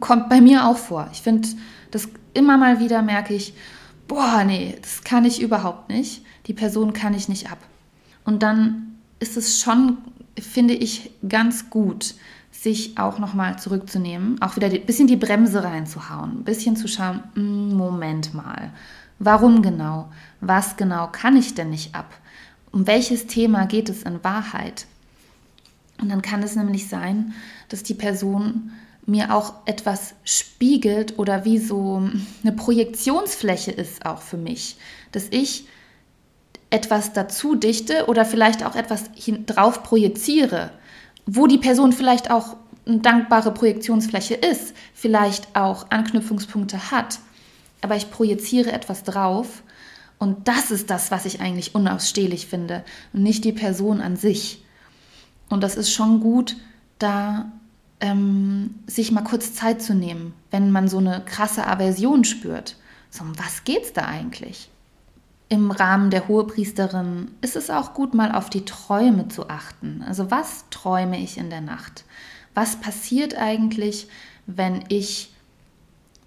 Kommt 0.00 0.28
bei 0.28 0.40
mir 0.40 0.66
auch 0.66 0.76
vor. 0.76 1.08
Ich 1.12 1.22
finde, 1.22 1.48
das 1.90 2.08
immer 2.34 2.56
mal 2.56 2.80
wieder 2.80 3.02
merke 3.02 3.34
ich, 3.34 3.54
boah, 4.08 4.42
nee, 4.44 4.76
das 4.80 5.04
kann 5.04 5.24
ich 5.24 5.40
überhaupt 5.40 5.88
nicht. 5.88 6.24
Die 6.46 6.54
Person 6.54 6.92
kann 6.92 7.14
ich 7.14 7.28
nicht 7.28 7.50
ab. 7.50 7.58
Und 8.24 8.42
dann 8.42 8.98
ist 9.20 9.36
es 9.36 9.60
schon, 9.60 9.98
finde 10.38 10.74
ich, 10.74 11.10
ganz 11.28 11.70
gut, 11.70 12.14
sich 12.50 12.98
auch 12.98 13.18
nochmal 13.18 13.58
zurückzunehmen, 13.58 14.40
auch 14.42 14.56
wieder 14.56 14.68
ein 14.68 14.84
bisschen 14.84 15.06
die 15.06 15.16
Bremse 15.16 15.64
reinzuhauen, 15.64 16.40
ein 16.40 16.44
bisschen 16.44 16.76
zu 16.76 16.88
schauen, 16.88 17.22
hm, 17.34 17.74
Moment 17.74 18.34
mal, 18.34 18.72
warum 19.18 19.62
genau, 19.62 20.10
was 20.40 20.76
genau 20.76 21.06
kann 21.08 21.36
ich 21.36 21.54
denn 21.54 21.70
nicht 21.70 21.94
ab, 21.94 22.12
um 22.72 22.86
welches 22.86 23.26
Thema 23.26 23.66
geht 23.66 23.88
es 23.88 24.02
in 24.02 24.22
Wahrheit. 24.22 24.86
Und 26.00 26.10
dann 26.10 26.22
kann 26.22 26.42
es 26.42 26.56
nämlich 26.56 26.88
sein, 26.88 27.34
dass 27.68 27.82
die 27.82 27.94
Person 27.94 28.72
mir 29.06 29.34
auch 29.34 29.54
etwas 29.64 30.14
spiegelt 30.24 31.18
oder 31.18 31.44
wie 31.44 31.58
so 31.58 32.02
eine 32.42 32.52
Projektionsfläche 32.52 33.70
ist 33.70 34.06
auch 34.06 34.22
für 34.22 34.36
mich, 34.36 34.76
dass 35.12 35.28
ich 35.30 35.66
etwas 36.70 37.12
dazu 37.12 37.54
dichte 37.54 38.06
oder 38.06 38.24
vielleicht 38.24 38.64
auch 38.64 38.76
etwas 38.76 39.04
drauf 39.46 39.82
projiziere, 39.82 40.70
wo 41.26 41.46
die 41.46 41.58
Person 41.58 41.92
vielleicht 41.92 42.30
auch 42.30 42.56
eine 42.86 42.98
dankbare 42.98 43.52
Projektionsfläche 43.52 44.34
ist, 44.34 44.74
vielleicht 44.94 45.54
auch 45.54 45.90
Anknüpfungspunkte 45.90 46.90
hat, 46.90 47.18
aber 47.82 47.96
ich 47.96 48.10
projiziere 48.10 48.72
etwas 48.72 49.04
drauf 49.04 49.62
und 50.18 50.48
das 50.48 50.70
ist 50.70 50.90
das, 50.90 51.10
was 51.10 51.24
ich 51.24 51.40
eigentlich 51.40 51.74
unausstehlich 51.74 52.46
finde 52.46 52.84
und 53.12 53.22
nicht 53.22 53.44
die 53.44 53.52
Person 53.52 54.00
an 54.00 54.16
sich. 54.16 54.62
Und 55.48 55.62
das 55.62 55.76
ist 55.76 55.90
schon 55.92 56.20
gut, 56.20 56.56
da 56.98 57.50
ähm, 58.00 58.74
sich 58.86 59.12
mal 59.12 59.22
kurz 59.22 59.54
Zeit 59.54 59.82
zu 59.82 59.94
nehmen, 59.94 60.34
wenn 60.50 60.70
man 60.70 60.88
so 60.88 60.98
eine 60.98 61.22
krasse 61.24 61.66
Aversion 61.66 62.24
spürt. 62.24 62.76
So, 63.08 63.24
um 63.24 63.38
was 63.38 63.64
geht's 63.64 63.94
da 63.94 64.04
eigentlich? 64.04 64.70
Im 65.52 65.72
Rahmen 65.72 66.10
der 66.10 66.28
Hohepriesterin 66.28 67.32
ist 67.40 67.56
es 67.56 67.70
auch 67.70 67.92
gut, 67.92 68.14
mal 68.14 68.30
auf 68.32 68.50
die 68.50 68.64
Träume 68.64 69.26
zu 69.26 69.48
achten. 69.48 70.04
Also 70.06 70.30
was 70.30 70.64
träume 70.70 71.18
ich 71.18 71.38
in 71.38 71.50
der 71.50 71.60
Nacht? 71.60 72.04
Was 72.54 72.76
passiert 72.76 73.36
eigentlich, 73.36 74.06
wenn 74.46 74.84
ich 74.88 75.34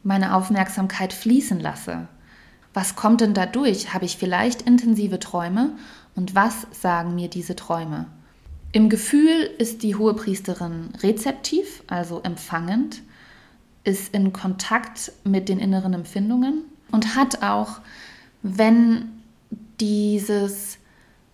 meine 0.04 0.36
Aufmerksamkeit 0.36 1.14
fließen 1.14 1.58
lasse? 1.62 2.10
Was 2.74 2.98
kommt 2.98 3.22
denn 3.22 3.34
dadurch? 3.34 3.94
Habe 3.94 4.04
ich 4.04 4.18
vielleicht 4.18 4.64
intensive 4.64 5.20
Träume? 5.20 5.72
Und 6.16 6.36
was 6.36 6.68
sagen 6.72 7.16
mir 7.16 7.30
diese 7.30 7.56
Träume? 7.56 8.08
Im 8.74 8.90
Gefühl 8.90 9.50
ist 9.58 9.84
die 9.84 9.96
Hohepriesterin 9.96 10.90
rezeptiv, 11.02 11.82
also 11.88 12.20
empfangend, 12.24 13.04
ist 13.86 14.14
in 14.14 14.34
Kontakt 14.34 15.14
mit 15.24 15.48
den 15.48 15.60
inneren 15.60 15.94
Empfindungen 15.94 16.64
und 16.92 17.16
hat 17.16 17.42
auch, 17.42 17.80
wenn 18.44 19.10
dieses 19.80 20.78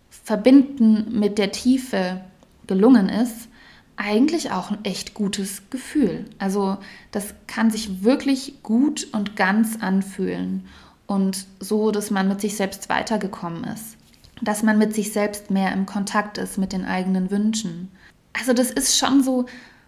Verbinden 0.09 1.19
mit 1.19 1.37
der 1.37 1.51
Tiefe 1.51 2.21
gelungen 2.67 3.09
ist, 3.09 3.49
eigentlich 3.97 4.51
auch 4.51 4.71
ein 4.71 4.85
echt 4.85 5.13
gutes 5.13 5.69
Gefühl. 5.69 6.25
Also 6.37 6.77
das 7.11 7.33
kann 7.47 7.69
sich 7.69 8.03
wirklich 8.03 8.63
gut 8.63 9.07
und 9.11 9.35
ganz 9.35 9.77
anfühlen 9.81 10.65
und 11.05 11.45
so, 11.59 11.91
dass 11.91 12.09
man 12.09 12.29
mit 12.29 12.39
sich 12.39 12.55
selbst 12.55 12.87
weitergekommen 12.87 13.65
ist 13.65 13.97
dass 14.41 14.63
man 14.63 14.77
mit 14.77 14.95
sich 14.95 15.11
selbst 15.11 15.51
mehr 15.51 15.73
im 15.73 15.85
Kontakt 15.85 16.37
ist 16.37 16.57
mit 16.57 16.73
den 16.73 16.85
eigenen 16.85 17.31
Wünschen. 17.31 17.91
Also 18.33 18.53
das 18.53 18.71
ist 18.71 18.97
schon 18.97 19.23
so, 19.23 19.45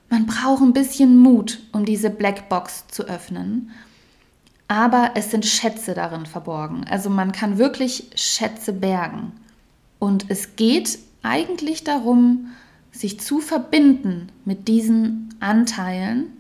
man 0.10 0.26
braucht 0.26 0.62
ein 0.62 0.74
bisschen 0.74 1.18
Mut, 1.18 1.60
um 1.72 1.86
diese 1.86 2.10
Blackbox 2.10 2.88
zu 2.88 3.04
öffnen. 3.04 3.72
Aber 4.72 5.12
es 5.16 5.32
sind 5.32 5.46
Schätze 5.46 5.94
darin 5.94 6.26
verborgen. 6.26 6.86
Also 6.90 7.10
man 7.10 7.34
kann 7.34 7.58
wirklich 7.58 8.10
Schätze 8.16 8.72
bergen. 8.72 9.34
Und 10.00 10.28
es 10.30 10.56
geht 10.56 10.98
eigentlich 11.24 11.84
darum, 11.84 12.54
sich 12.94 13.20
zu 13.20 13.42
verbinden 13.42 14.32
mit 14.46 14.70
diesen 14.70 15.36
Anteilen, 15.42 16.38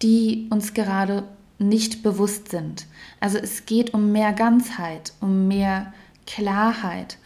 die 0.00 0.46
uns 0.50 0.74
gerade 0.74 1.24
nicht 1.58 2.04
bewusst 2.04 2.50
sind. 2.50 2.86
Also 3.18 3.38
es 3.38 3.66
geht 3.66 3.94
um 3.94 4.12
mehr 4.12 4.32
Ganzheit, 4.32 5.12
um 5.20 5.48
mehr 5.48 5.92
Klarheit. 6.24 7.18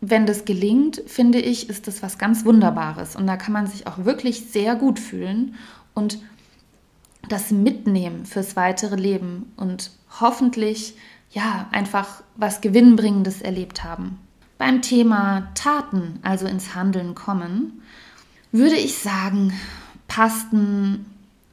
Wenn 0.00 0.24
das 0.24 0.44
gelingt, 0.44 1.02
finde 1.08 1.40
ich, 1.40 1.68
ist 1.68 1.88
das 1.88 2.00
was 2.00 2.16
ganz 2.16 2.44
Wunderbares 2.44 3.16
und 3.16 3.26
da 3.26 3.36
kann 3.36 3.54
man 3.54 3.66
sich 3.66 3.88
auch 3.88 4.04
wirklich 4.04 4.52
sehr 4.52 4.76
gut 4.76 5.00
fühlen 5.00 5.56
und 5.94 6.20
das 7.28 7.50
mitnehmen 7.50 8.26
fürs 8.26 8.56
weitere 8.56 8.96
Leben 8.96 9.52
und 9.56 9.90
hoffentlich 10.20 10.94
ja 11.30 11.68
einfach 11.72 12.22
was 12.36 12.60
Gewinnbringendes 12.60 13.42
erlebt 13.42 13.84
haben. 13.84 14.18
Beim 14.58 14.82
Thema 14.82 15.48
Taten, 15.54 16.18
also 16.22 16.46
ins 16.46 16.74
Handeln 16.74 17.14
kommen, 17.14 17.82
würde 18.52 18.76
ich 18.76 18.98
sagen, 18.98 19.52
passten 20.08 21.06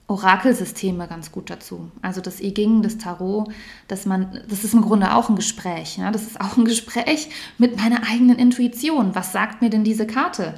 Orakelsysteme 0.08 1.08
ganz 1.08 1.32
gut 1.32 1.49
dazu. 1.49 1.91
Also 2.01 2.19
das 2.19 2.41
I 2.41 2.53
Ging, 2.53 2.82
das 2.82 2.97
Tarot, 2.97 3.47
dass 3.88 4.05
man, 4.05 4.41
das 4.49 4.63
ist 4.63 4.73
im 4.73 4.82
Grunde 4.82 5.15
auch 5.15 5.29
ein 5.29 5.36
Gespräch. 5.36 5.97
Ja? 5.97 6.12
Das 6.12 6.23
ist 6.23 6.41
auch 6.41 6.58
ein 6.58 6.65
Gespräch 6.65 7.29
mit 7.58 7.77
meiner 7.77 8.08
eigenen 8.10 8.38
Intuition. 8.38 9.15
Was 9.15 9.32
sagt 9.32 9.62
mir 9.62 9.69
denn 9.69 9.84
diese 9.84 10.08
Karte? 10.08 10.55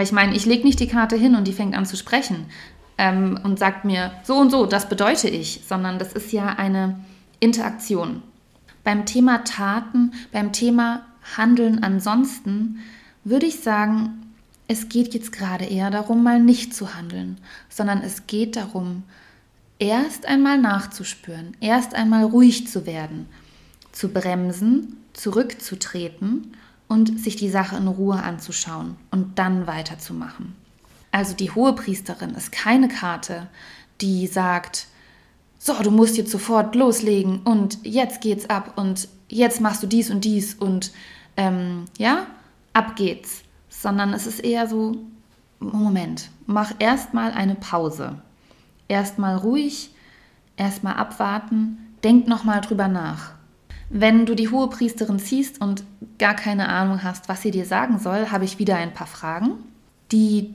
Ich 0.00 0.12
meine, 0.12 0.34
ich 0.34 0.46
lege 0.46 0.64
nicht 0.64 0.80
die 0.80 0.86
Karte 0.86 1.16
hin 1.16 1.34
und 1.34 1.46
die 1.46 1.52
fängt 1.52 1.74
an 1.76 1.84
zu 1.84 1.96
sprechen 1.96 2.46
ähm, 2.98 3.38
und 3.42 3.58
sagt 3.58 3.84
mir 3.84 4.12
so 4.24 4.36
und 4.36 4.50
so, 4.50 4.66
das 4.66 4.88
bedeute 4.88 5.28
ich, 5.28 5.62
sondern 5.66 5.98
das 5.98 6.12
ist 6.12 6.32
ja 6.32 6.46
eine 6.46 7.00
Interaktion. 7.40 8.22
Beim 8.84 9.06
Thema 9.06 9.44
Taten, 9.44 10.12
beim 10.32 10.52
Thema 10.52 11.02
Handeln 11.36 11.82
ansonsten 11.82 12.80
würde 13.24 13.46
ich 13.46 13.60
sagen, 13.60 14.34
es 14.68 14.88
geht 14.88 15.14
jetzt 15.14 15.32
gerade 15.32 15.64
eher 15.64 15.90
darum, 15.90 16.22
mal 16.22 16.40
nicht 16.40 16.74
zu 16.74 16.94
handeln, 16.94 17.38
sondern 17.68 18.00
es 18.02 18.26
geht 18.26 18.56
darum, 18.56 19.04
erst 19.78 20.26
einmal 20.26 20.58
nachzuspüren, 20.58 21.56
erst 21.60 21.94
einmal 21.94 22.24
ruhig 22.24 22.68
zu 22.68 22.86
werden, 22.86 23.26
zu 23.92 24.08
bremsen, 24.08 24.96
zurückzutreten 25.12 26.56
und 26.88 27.20
sich 27.20 27.36
die 27.36 27.50
Sache 27.50 27.76
in 27.76 27.86
Ruhe 27.86 28.22
anzuschauen 28.22 28.96
und 29.10 29.38
dann 29.38 29.66
weiterzumachen. 29.66 30.54
Also 31.12 31.34
die 31.34 31.50
Hohepriesterin 31.50 32.34
ist 32.34 32.50
keine 32.50 32.88
Karte, 32.88 33.48
die 34.00 34.26
sagt, 34.26 34.88
so, 35.58 35.80
du 35.80 35.92
musst 35.92 36.16
jetzt 36.16 36.32
sofort 36.32 36.74
loslegen 36.74 37.42
und 37.44 37.78
jetzt 37.84 38.20
geht's 38.20 38.50
ab 38.50 38.72
und 38.76 39.08
jetzt 39.28 39.60
machst 39.60 39.82
du 39.82 39.86
dies 39.86 40.10
und 40.10 40.24
dies 40.24 40.54
und 40.54 40.90
ähm, 41.36 41.84
ja, 41.98 42.26
ab 42.72 42.96
geht's 42.96 43.44
sondern 43.82 44.12
es 44.14 44.26
ist 44.26 44.40
eher 44.40 44.68
so, 44.68 44.96
Moment, 45.58 46.30
mach 46.46 46.72
erstmal 46.78 47.32
eine 47.32 47.54
Pause. 47.54 48.20
Erstmal 48.88 49.36
ruhig, 49.36 49.90
erstmal 50.56 50.94
abwarten, 50.94 51.78
denk 52.04 52.28
nochmal 52.28 52.60
drüber 52.60 52.88
nach. 52.88 53.32
Wenn 53.90 54.24
du 54.24 54.34
die 54.34 54.48
hohe 54.48 54.68
Priesterin 54.68 55.18
ziehst 55.18 55.60
und 55.60 55.84
gar 56.18 56.34
keine 56.34 56.68
Ahnung 56.68 57.02
hast, 57.02 57.28
was 57.28 57.42
sie 57.42 57.50
dir 57.50 57.66
sagen 57.66 57.98
soll, 57.98 58.30
habe 58.30 58.44
ich 58.44 58.58
wieder 58.58 58.76
ein 58.76 58.94
paar 58.94 59.06
Fragen, 59.06 59.58
die 60.10 60.54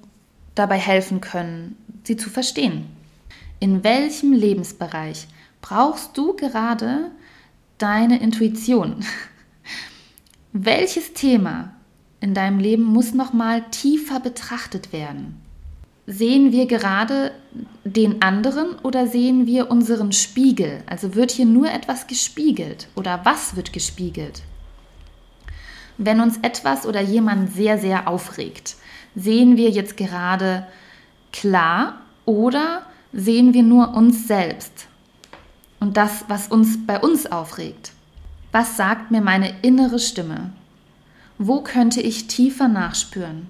dabei 0.59 0.77
helfen 0.77 1.21
können, 1.21 1.77
sie 2.03 2.17
zu 2.17 2.29
verstehen. 2.29 2.85
In 3.59 3.83
welchem 3.83 4.33
Lebensbereich 4.33 5.27
brauchst 5.61 6.17
du 6.17 6.35
gerade 6.35 7.11
deine 7.77 8.19
Intuition? 8.19 9.03
Welches 10.53 11.13
Thema 11.13 11.73
in 12.19 12.33
deinem 12.33 12.59
Leben 12.59 12.83
muss 12.83 13.13
noch 13.13 13.33
mal 13.33 13.63
tiefer 13.69 14.19
betrachtet 14.19 14.91
werden. 14.91 15.39
Sehen 16.07 16.51
wir 16.51 16.67
gerade 16.67 17.31
den 17.83 18.21
anderen 18.21 18.75
oder 18.81 19.07
sehen 19.07 19.45
wir 19.45 19.69
unseren 19.69 20.13
Spiegel? 20.13 20.81
Also 20.87 21.15
wird 21.15 21.31
hier 21.31 21.45
nur 21.45 21.69
etwas 21.69 22.07
gespiegelt 22.07 22.87
oder 22.95 23.21
was 23.23 23.55
wird 23.55 23.73
gespiegelt? 23.73 24.41
Wenn 25.97 26.21
uns 26.21 26.37
etwas 26.41 26.85
oder 26.85 27.01
jemand 27.01 27.53
sehr, 27.53 27.77
sehr 27.77 28.07
aufregt, 28.07 28.75
sehen 29.17 29.57
wir 29.57 29.71
jetzt 29.71 29.97
gerade 29.97 30.67
klar 31.33 32.01
oder 32.25 32.83
sehen 33.11 33.53
wir 33.53 33.63
nur 33.63 33.95
uns 33.95 34.27
selbst 34.27 34.87
und 35.79 35.97
das, 35.97 36.25
was 36.27 36.47
uns 36.47 36.85
bei 36.85 36.99
uns 36.99 37.25
aufregt? 37.25 37.91
Was 38.51 38.77
sagt 38.77 39.11
mir 39.11 39.21
meine 39.21 39.53
innere 39.61 39.99
Stimme? 39.99 40.51
Wo 41.37 41.61
könnte 41.61 41.99
ich 41.99 42.27
tiefer 42.27 42.67
nachspüren? 42.67 43.47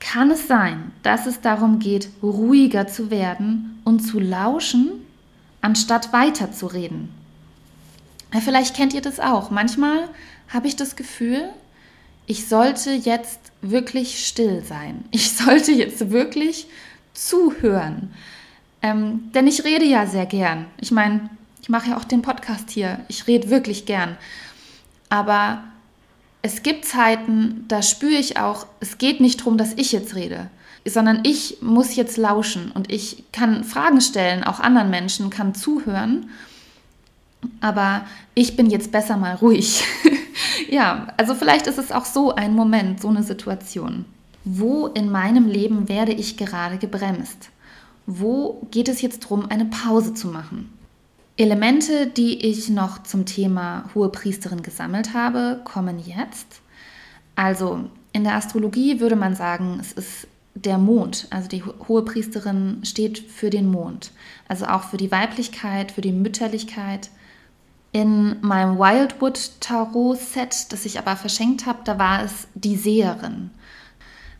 Kann 0.00 0.30
es 0.30 0.48
sein, 0.48 0.92
dass 1.02 1.26
es 1.26 1.40
darum 1.40 1.78
geht, 1.78 2.08
ruhiger 2.22 2.86
zu 2.86 3.10
werden 3.10 3.80
und 3.84 4.00
zu 4.00 4.18
lauschen, 4.18 4.88
anstatt 5.60 6.12
weiterzureden? 6.12 7.08
Ja, 8.32 8.40
vielleicht 8.40 8.74
kennt 8.74 8.94
ihr 8.94 9.00
das 9.00 9.20
auch. 9.20 9.50
Manchmal 9.50 10.08
habe 10.48 10.66
ich 10.68 10.76
das 10.76 10.96
Gefühl, 10.96 11.48
ich 12.26 12.48
sollte 12.48 12.90
jetzt 12.90 13.40
wirklich 13.62 14.26
still 14.26 14.62
sein. 14.64 15.04
Ich 15.10 15.32
sollte 15.32 15.72
jetzt 15.72 16.10
wirklich 16.10 16.66
zuhören. 17.14 18.12
Ähm, 18.82 19.30
denn 19.34 19.46
ich 19.46 19.64
rede 19.64 19.84
ja 19.84 20.06
sehr 20.06 20.26
gern. 20.26 20.66
Ich 20.80 20.90
meine, 20.90 21.30
ich 21.62 21.68
mache 21.68 21.90
ja 21.90 21.96
auch 21.96 22.04
den 22.04 22.22
Podcast 22.22 22.70
hier. 22.70 23.00
Ich 23.08 23.26
rede 23.26 23.50
wirklich 23.50 23.86
gern. 23.86 24.16
Aber 25.08 25.64
es 26.42 26.62
gibt 26.62 26.84
Zeiten, 26.84 27.64
da 27.68 27.82
spüre 27.82 28.12
ich 28.12 28.38
auch, 28.38 28.66
es 28.80 28.98
geht 28.98 29.20
nicht 29.20 29.40
darum, 29.40 29.58
dass 29.58 29.72
ich 29.74 29.92
jetzt 29.92 30.14
rede, 30.14 30.48
sondern 30.84 31.20
ich 31.24 31.58
muss 31.60 31.96
jetzt 31.96 32.16
lauschen 32.16 32.70
und 32.70 32.92
ich 32.92 33.24
kann 33.32 33.64
Fragen 33.64 34.00
stellen, 34.00 34.44
auch 34.44 34.60
anderen 34.60 34.90
Menschen, 34.90 35.30
kann 35.30 35.56
zuhören, 35.56 36.30
aber 37.60 38.06
ich 38.34 38.56
bin 38.56 38.70
jetzt 38.70 38.92
besser 38.92 39.16
mal 39.16 39.34
ruhig. 39.34 39.84
ja, 40.68 41.08
also 41.16 41.34
vielleicht 41.34 41.66
ist 41.66 41.78
es 41.78 41.92
auch 41.92 42.04
so 42.04 42.34
ein 42.34 42.54
Moment, 42.54 43.00
so 43.00 43.08
eine 43.08 43.22
Situation. 43.22 44.04
Wo 44.44 44.86
in 44.86 45.10
meinem 45.10 45.48
Leben 45.48 45.88
werde 45.88 46.12
ich 46.12 46.36
gerade 46.36 46.78
gebremst? 46.78 47.50
Wo 48.06 48.66
geht 48.70 48.88
es 48.88 49.02
jetzt 49.02 49.24
darum, 49.24 49.50
eine 49.50 49.64
Pause 49.64 50.14
zu 50.14 50.28
machen? 50.28 50.72
Elemente, 51.36 52.06
die 52.06 52.46
ich 52.46 52.70
noch 52.70 53.02
zum 53.02 53.26
Thema 53.26 53.90
hohe 53.94 54.08
Priesterin 54.08 54.62
gesammelt 54.62 55.12
habe, 55.12 55.60
kommen 55.64 55.98
jetzt. 55.98 56.60
Also 57.34 57.90
in 58.12 58.24
der 58.24 58.36
Astrologie 58.36 59.00
würde 59.00 59.16
man 59.16 59.34
sagen, 59.34 59.78
es 59.80 59.92
ist 59.92 60.28
der 60.54 60.78
Mond. 60.78 61.26
Also 61.30 61.48
die 61.48 61.62
hohe 61.62 62.02
Priesterin 62.02 62.80
steht 62.84 63.18
für 63.18 63.50
den 63.50 63.70
Mond. 63.70 64.12
Also 64.48 64.66
auch 64.66 64.84
für 64.84 64.96
die 64.96 65.10
Weiblichkeit, 65.10 65.92
für 65.92 66.00
die 66.00 66.12
Mütterlichkeit. 66.12 67.10
In 67.96 68.36
meinem 68.42 68.78
Wildwood 68.78 69.52
Tarot 69.58 70.18
Set, 70.18 70.70
das 70.70 70.84
ich 70.84 70.98
aber 70.98 71.16
verschenkt 71.16 71.64
habe, 71.64 71.78
da 71.82 71.98
war 71.98 72.22
es 72.22 72.46
die 72.52 72.76
Seherin. 72.76 73.50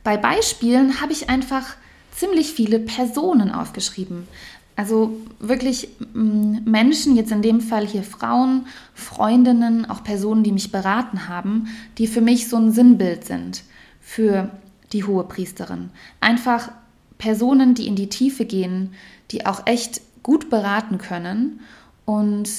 Bei 0.05 0.19
Beispielen 0.19 1.01
habe 1.01 1.15
ich 1.15 1.31
einfach 1.31 1.75
ziemlich 2.13 2.53
viele 2.53 2.79
Personen 2.79 3.51
aufgeschrieben. 3.51 4.29
Also 4.77 5.17
wirklich 5.41 5.89
mm, 6.13 6.65
Menschen, 6.67 7.17
jetzt 7.17 7.33
in 7.33 7.41
dem 7.41 7.63
Fall 7.63 7.87
hier 7.87 8.03
Frauen, 8.03 8.67
Freundinnen, 8.93 9.89
auch 9.89 10.05
Personen, 10.05 10.43
die 10.43 10.53
mich 10.53 10.71
beraten 10.71 11.27
haben, 11.27 11.69
die 11.97 12.09
für 12.09 12.21
mich 12.21 12.51
so 12.51 12.59
ein 12.59 12.73
Sinnbild 12.73 13.25
sind 13.25 13.63
für 14.03 14.51
die 14.93 15.05
hohe 15.05 15.25
Priesterin. 15.25 15.89
Einfach 16.21 16.73
Personen, 17.17 17.73
die 17.73 17.87
in 17.87 17.97
die 17.97 18.11
Tiefe 18.11 18.45
gehen, 18.45 18.93
die 19.31 19.47
auch 19.47 19.67
echt 19.67 20.03
gut 20.23 20.51
beraten 20.51 20.99
können 20.99 21.61
und 22.05 22.51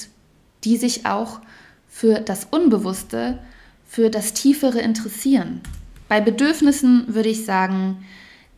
die 0.68 0.76
sich 0.76 1.06
auch 1.06 1.40
für 1.88 2.20
das 2.20 2.46
Unbewusste, 2.52 3.40
für 3.86 4.10
das 4.10 4.34
Tiefere 4.34 4.80
interessieren. 4.80 5.62
Bei 6.10 6.20
Bedürfnissen 6.20 7.06
würde 7.08 7.30
ich 7.30 7.46
sagen, 7.46 8.04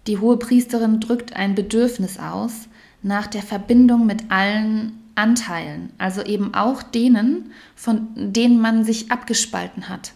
die 0.08 0.17
hohe 0.17 0.38
Priesterin 0.38 1.00
drückt 1.00 1.36
ein 1.36 1.54
Bedürfnis 1.54 2.17
aus, 2.17 2.67
nach 3.04 3.28
der 3.28 3.43
Verbindung 3.43 4.08
mit 4.08 4.32
allen 4.32 4.93
Anteilen, 5.13 5.91
also 6.00 6.24
eben 6.24 6.56
auch 6.56 6.82
denen, 6.82 7.52
von 7.76 8.08
denen 8.15 8.60
man 8.60 8.84
sich 8.84 9.12
abgespalten 9.12 9.88
hat. 9.88 10.13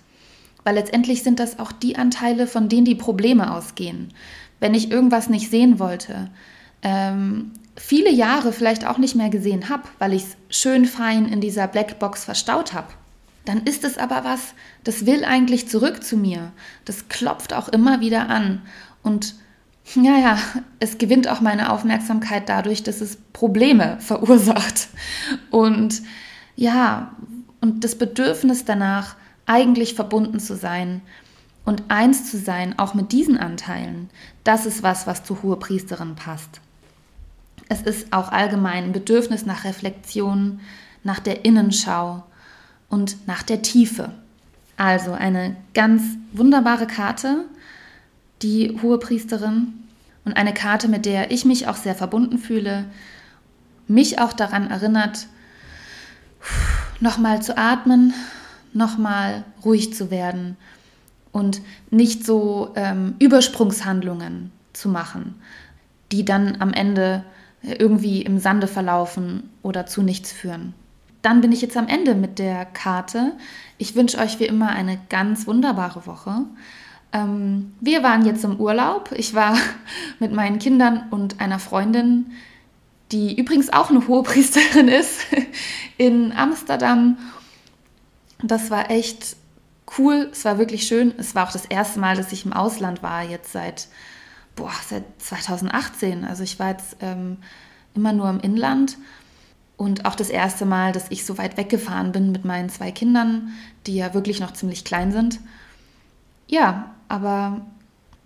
Weil 0.63 0.75
letztendlich 0.75 1.21
sind 1.21 1.39
das 1.39 1.59
auch 1.59 1.71
die 1.71 1.95
Anteile, 1.95 2.47
von 2.47 2.69
denen 2.69 2.85
die 2.85 2.95
Probleme 2.95 3.53
ausgehen. 3.53 4.09
Wenn 4.59 4.73
ich 4.73 4.89
irgendwas 4.89 5.29
nicht 5.29 5.51
sehen 5.51 5.77
wollte, 5.77 6.31
ähm, 6.81 7.51
viele 7.75 8.11
Jahre 8.11 8.53
vielleicht 8.53 8.85
auch 8.85 8.97
nicht 8.97 9.15
mehr 9.15 9.29
gesehen 9.29 9.69
habe, 9.69 9.83
weil 9.99 10.13
ich 10.13 10.23
es 10.23 10.57
schön 10.57 10.85
fein 10.85 11.27
in 11.27 11.41
dieser 11.41 11.67
Blackbox 11.67 12.25
verstaut 12.25 12.73
habe, 12.73 12.87
dann 13.45 13.63
ist 13.63 13.83
es 13.83 13.97
aber 13.97 14.23
was, 14.23 14.53
das 14.83 15.05
will 15.05 15.25
eigentlich 15.25 15.67
zurück 15.67 16.03
zu 16.03 16.15
mir. 16.15 16.51
Das 16.85 17.09
klopft 17.09 17.53
auch 17.53 17.67
immer 17.67 17.99
wieder 17.99 18.29
an. 18.29 18.61
Und 19.01 19.35
ja, 19.95 20.17
ja, 20.17 20.37
es 20.79 20.97
gewinnt 20.97 21.27
auch 21.27 21.41
meine 21.41 21.71
Aufmerksamkeit 21.71 22.47
dadurch, 22.47 22.83
dass 22.83 23.01
es 23.01 23.17
Probleme 23.33 23.97
verursacht. 23.99 24.87
Und 25.49 26.01
ja, 26.55 27.15
und 27.59 27.83
das 27.83 27.97
Bedürfnis 27.97 28.65
danach, 28.65 29.15
eigentlich 29.45 29.93
verbunden 29.93 30.39
zu 30.39 30.55
sein 30.55 31.01
und 31.65 31.83
eins 31.89 32.31
zu 32.31 32.37
sein, 32.37 32.79
auch 32.79 32.93
mit 32.93 33.11
diesen 33.11 33.37
Anteilen, 33.37 34.09
das 34.45 34.65
ist 34.65 34.83
was, 34.83 35.05
was 35.05 35.25
zur 35.25 35.43
hohe 35.43 35.57
Priesterin 35.57 36.15
passt. 36.15 36.61
Es 37.69 37.81
ist 37.81 38.11
auch 38.11 38.31
allgemein 38.31 38.85
ein 38.85 38.91
Bedürfnis 38.91 39.45
nach 39.45 39.63
Reflexion, 39.63 40.59
nach 41.03 41.19
der 41.19 41.45
Innenschau 41.45 42.23
und 42.89 43.27
nach 43.27 43.43
der 43.43 43.61
Tiefe. 43.61 44.11
Also 44.77 45.13
eine 45.13 45.55
ganz 45.73 46.03
wunderbare 46.31 46.87
Karte, 46.87 47.45
die 48.41 48.79
hohe 48.81 48.99
Priesterin 48.99 49.73
und 50.25 50.33
eine 50.33 50.53
Karte, 50.53 50.87
mit 50.87 51.05
der 51.05 51.31
ich 51.31 51.45
mich 51.45 51.67
auch 51.67 51.75
sehr 51.75 51.95
verbunden 51.95 52.37
fühle, 52.37 52.85
mich 53.87 54.19
auch 54.19 54.33
daran 54.33 54.69
erinnert, 54.69 55.27
nochmal 56.99 57.41
zu 57.41 57.57
atmen, 57.57 58.13
nochmal 58.73 59.43
ruhig 59.63 59.93
zu 59.93 60.09
werden 60.09 60.57
und 61.31 61.61
nicht 61.91 62.25
so 62.25 62.71
ähm, 62.75 63.15
Übersprungshandlungen 63.19 64.51
zu 64.73 64.89
machen, 64.89 65.35
die 66.11 66.25
dann 66.25 66.57
am 66.59 66.73
Ende 66.73 67.23
irgendwie 67.63 68.21
im 68.21 68.39
Sande 68.39 68.67
verlaufen 68.67 69.49
oder 69.61 69.85
zu 69.85 70.01
nichts 70.01 70.31
führen. 70.31 70.73
Dann 71.21 71.39
bin 71.39 71.53
ich 71.53 71.61
jetzt 71.61 71.77
am 71.77 71.87
Ende 71.87 72.15
mit 72.15 72.37
der 72.37 72.65
Karte. 72.65 73.31
Ich 73.77 73.95
wünsche 73.95 74.17
euch 74.17 74.39
wie 74.39 74.45
immer 74.45 74.69
eine 74.69 74.99
ganz 75.09 75.47
wunderbare 75.47 76.05
Woche. 76.05 76.45
Ähm, 77.13 77.73
wir 77.79 78.03
waren 78.03 78.25
jetzt 78.25 78.43
im 78.43 78.59
Urlaub. 78.59 79.11
Ich 79.15 79.33
war 79.33 79.57
mit 80.19 80.33
meinen 80.33 80.59
Kindern 80.59 81.05
und 81.11 81.39
einer 81.39 81.59
Freundin, 81.59 82.31
die 83.11 83.39
übrigens 83.39 83.71
auch 83.71 83.89
eine 83.89 84.05
Hohepriesterin 84.07 84.87
ist, 84.89 85.21
in 85.97 86.33
Amsterdam. 86.33 87.17
Das 88.41 88.69
war 88.69 88.91
echt 88.91 89.37
cool. 89.97 90.29
Es 90.31 90.43
war 90.43 90.57
wirklich 90.57 90.85
schön. 90.87 91.13
Es 91.17 91.35
war 91.35 91.47
auch 91.47 91.53
das 91.53 91.65
erste 91.65 91.99
Mal, 91.99 92.17
dass 92.17 92.33
ich 92.33 92.45
im 92.45 92.51
Ausland 92.51 93.01
war, 93.03 93.23
jetzt 93.23 93.53
seit, 93.53 93.87
boah, 94.55 94.73
seit 94.87 95.03
2018. 95.19 96.25
Also 96.25 96.43
ich 96.43 96.59
war 96.59 96.71
jetzt 96.71 96.97
ähm, 97.01 97.37
immer 97.95 98.13
nur 98.13 98.29
im 98.29 98.39
Inland. 98.39 98.97
Und 99.75 100.05
auch 100.05 100.15
das 100.15 100.29
erste 100.29 100.65
Mal, 100.65 100.91
dass 100.91 101.09
ich 101.09 101.25
so 101.25 101.37
weit 101.37 101.57
weggefahren 101.57 102.11
bin 102.11 102.31
mit 102.31 102.45
meinen 102.45 102.69
zwei 102.69 102.91
Kindern, 102.91 103.53
die 103.87 103.95
ja 103.95 104.13
wirklich 104.13 104.39
noch 104.39 104.53
ziemlich 104.53 104.85
klein 104.85 105.11
sind. 105.11 105.39
Ja, 106.47 106.91
aber 107.09 107.61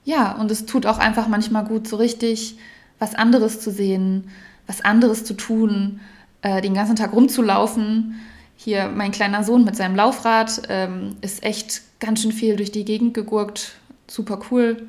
ja, 0.04 0.34
und 0.34 0.52
es 0.52 0.66
tut 0.66 0.86
auch 0.86 0.98
einfach 0.98 1.28
manchmal 1.28 1.66
gut, 1.66 1.88
so 1.88 1.96
richtig 1.96 2.58
was 3.00 3.16
anderes 3.16 3.60
zu 3.60 3.72
sehen, 3.72 4.30
was 4.66 4.82
anderes 4.82 5.24
zu 5.24 5.36
tun, 5.36 6.00
äh, 6.42 6.62
den 6.62 6.74
ganzen 6.74 6.96
Tag 6.96 7.14
rumzulaufen. 7.14 8.20
Hier 8.56 8.90
mein 8.90 9.12
kleiner 9.12 9.44
Sohn 9.44 9.64
mit 9.64 9.76
seinem 9.76 9.96
Laufrad 9.96 10.64
ähm, 10.70 11.16
ist 11.22 11.44
echt 11.44 11.82
ganz 12.00 12.22
schön 12.22 12.32
viel 12.32 12.56
durch 12.56 12.72
die 12.72 12.86
Gegend 12.86 13.14
gegurkt. 13.14 13.76
Super 14.08 14.40
cool. 14.52 14.88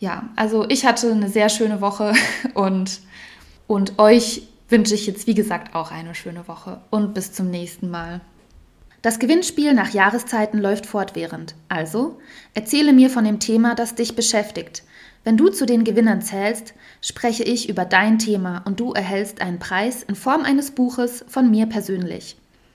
Ja, 0.00 0.28
also 0.36 0.66
ich 0.68 0.84
hatte 0.84 1.10
eine 1.10 1.28
sehr 1.28 1.48
schöne 1.48 1.80
Woche 1.80 2.12
und, 2.54 3.00
und 3.66 3.98
euch 3.98 4.42
wünsche 4.68 4.94
ich 4.94 5.06
jetzt, 5.06 5.26
wie 5.26 5.34
gesagt, 5.34 5.74
auch 5.74 5.90
eine 5.90 6.14
schöne 6.14 6.48
Woche 6.48 6.80
und 6.90 7.14
bis 7.14 7.32
zum 7.32 7.50
nächsten 7.50 7.90
Mal. 7.90 8.20
Das 9.02 9.18
Gewinnspiel 9.18 9.74
nach 9.74 9.92
Jahreszeiten 9.92 10.58
läuft 10.58 10.86
fortwährend. 10.86 11.54
Also, 11.68 12.18
erzähle 12.54 12.94
mir 12.94 13.10
von 13.10 13.24
dem 13.24 13.38
Thema, 13.38 13.74
das 13.74 13.94
dich 13.94 14.16
beschäftigt. 14.16 14.82
Wenn 15.24 15.36
du 15.36 15.50
zu 15.50 15.66
den 15.66 15.84
Gewinnern 15.84 16.22
zählst, 16.22 16.74
spreche 17.02 17.44
ich 17.44 17.68
über 17.68 17.84
dein 17.84 18.18
Thema 18.18 18.62
und 18.64 18.80
du 18.80 18.92
erhältst 18.92 19.42
einen 19.42 19.58
Preis 19.58 20.02
in 20.02 20.14
Form 20.14 20.42
eines 20.42 20.70
Buches 20.70 21.24
von 21.28 21.50
mir 21.50 21.66
persönlich. 21.66 22.36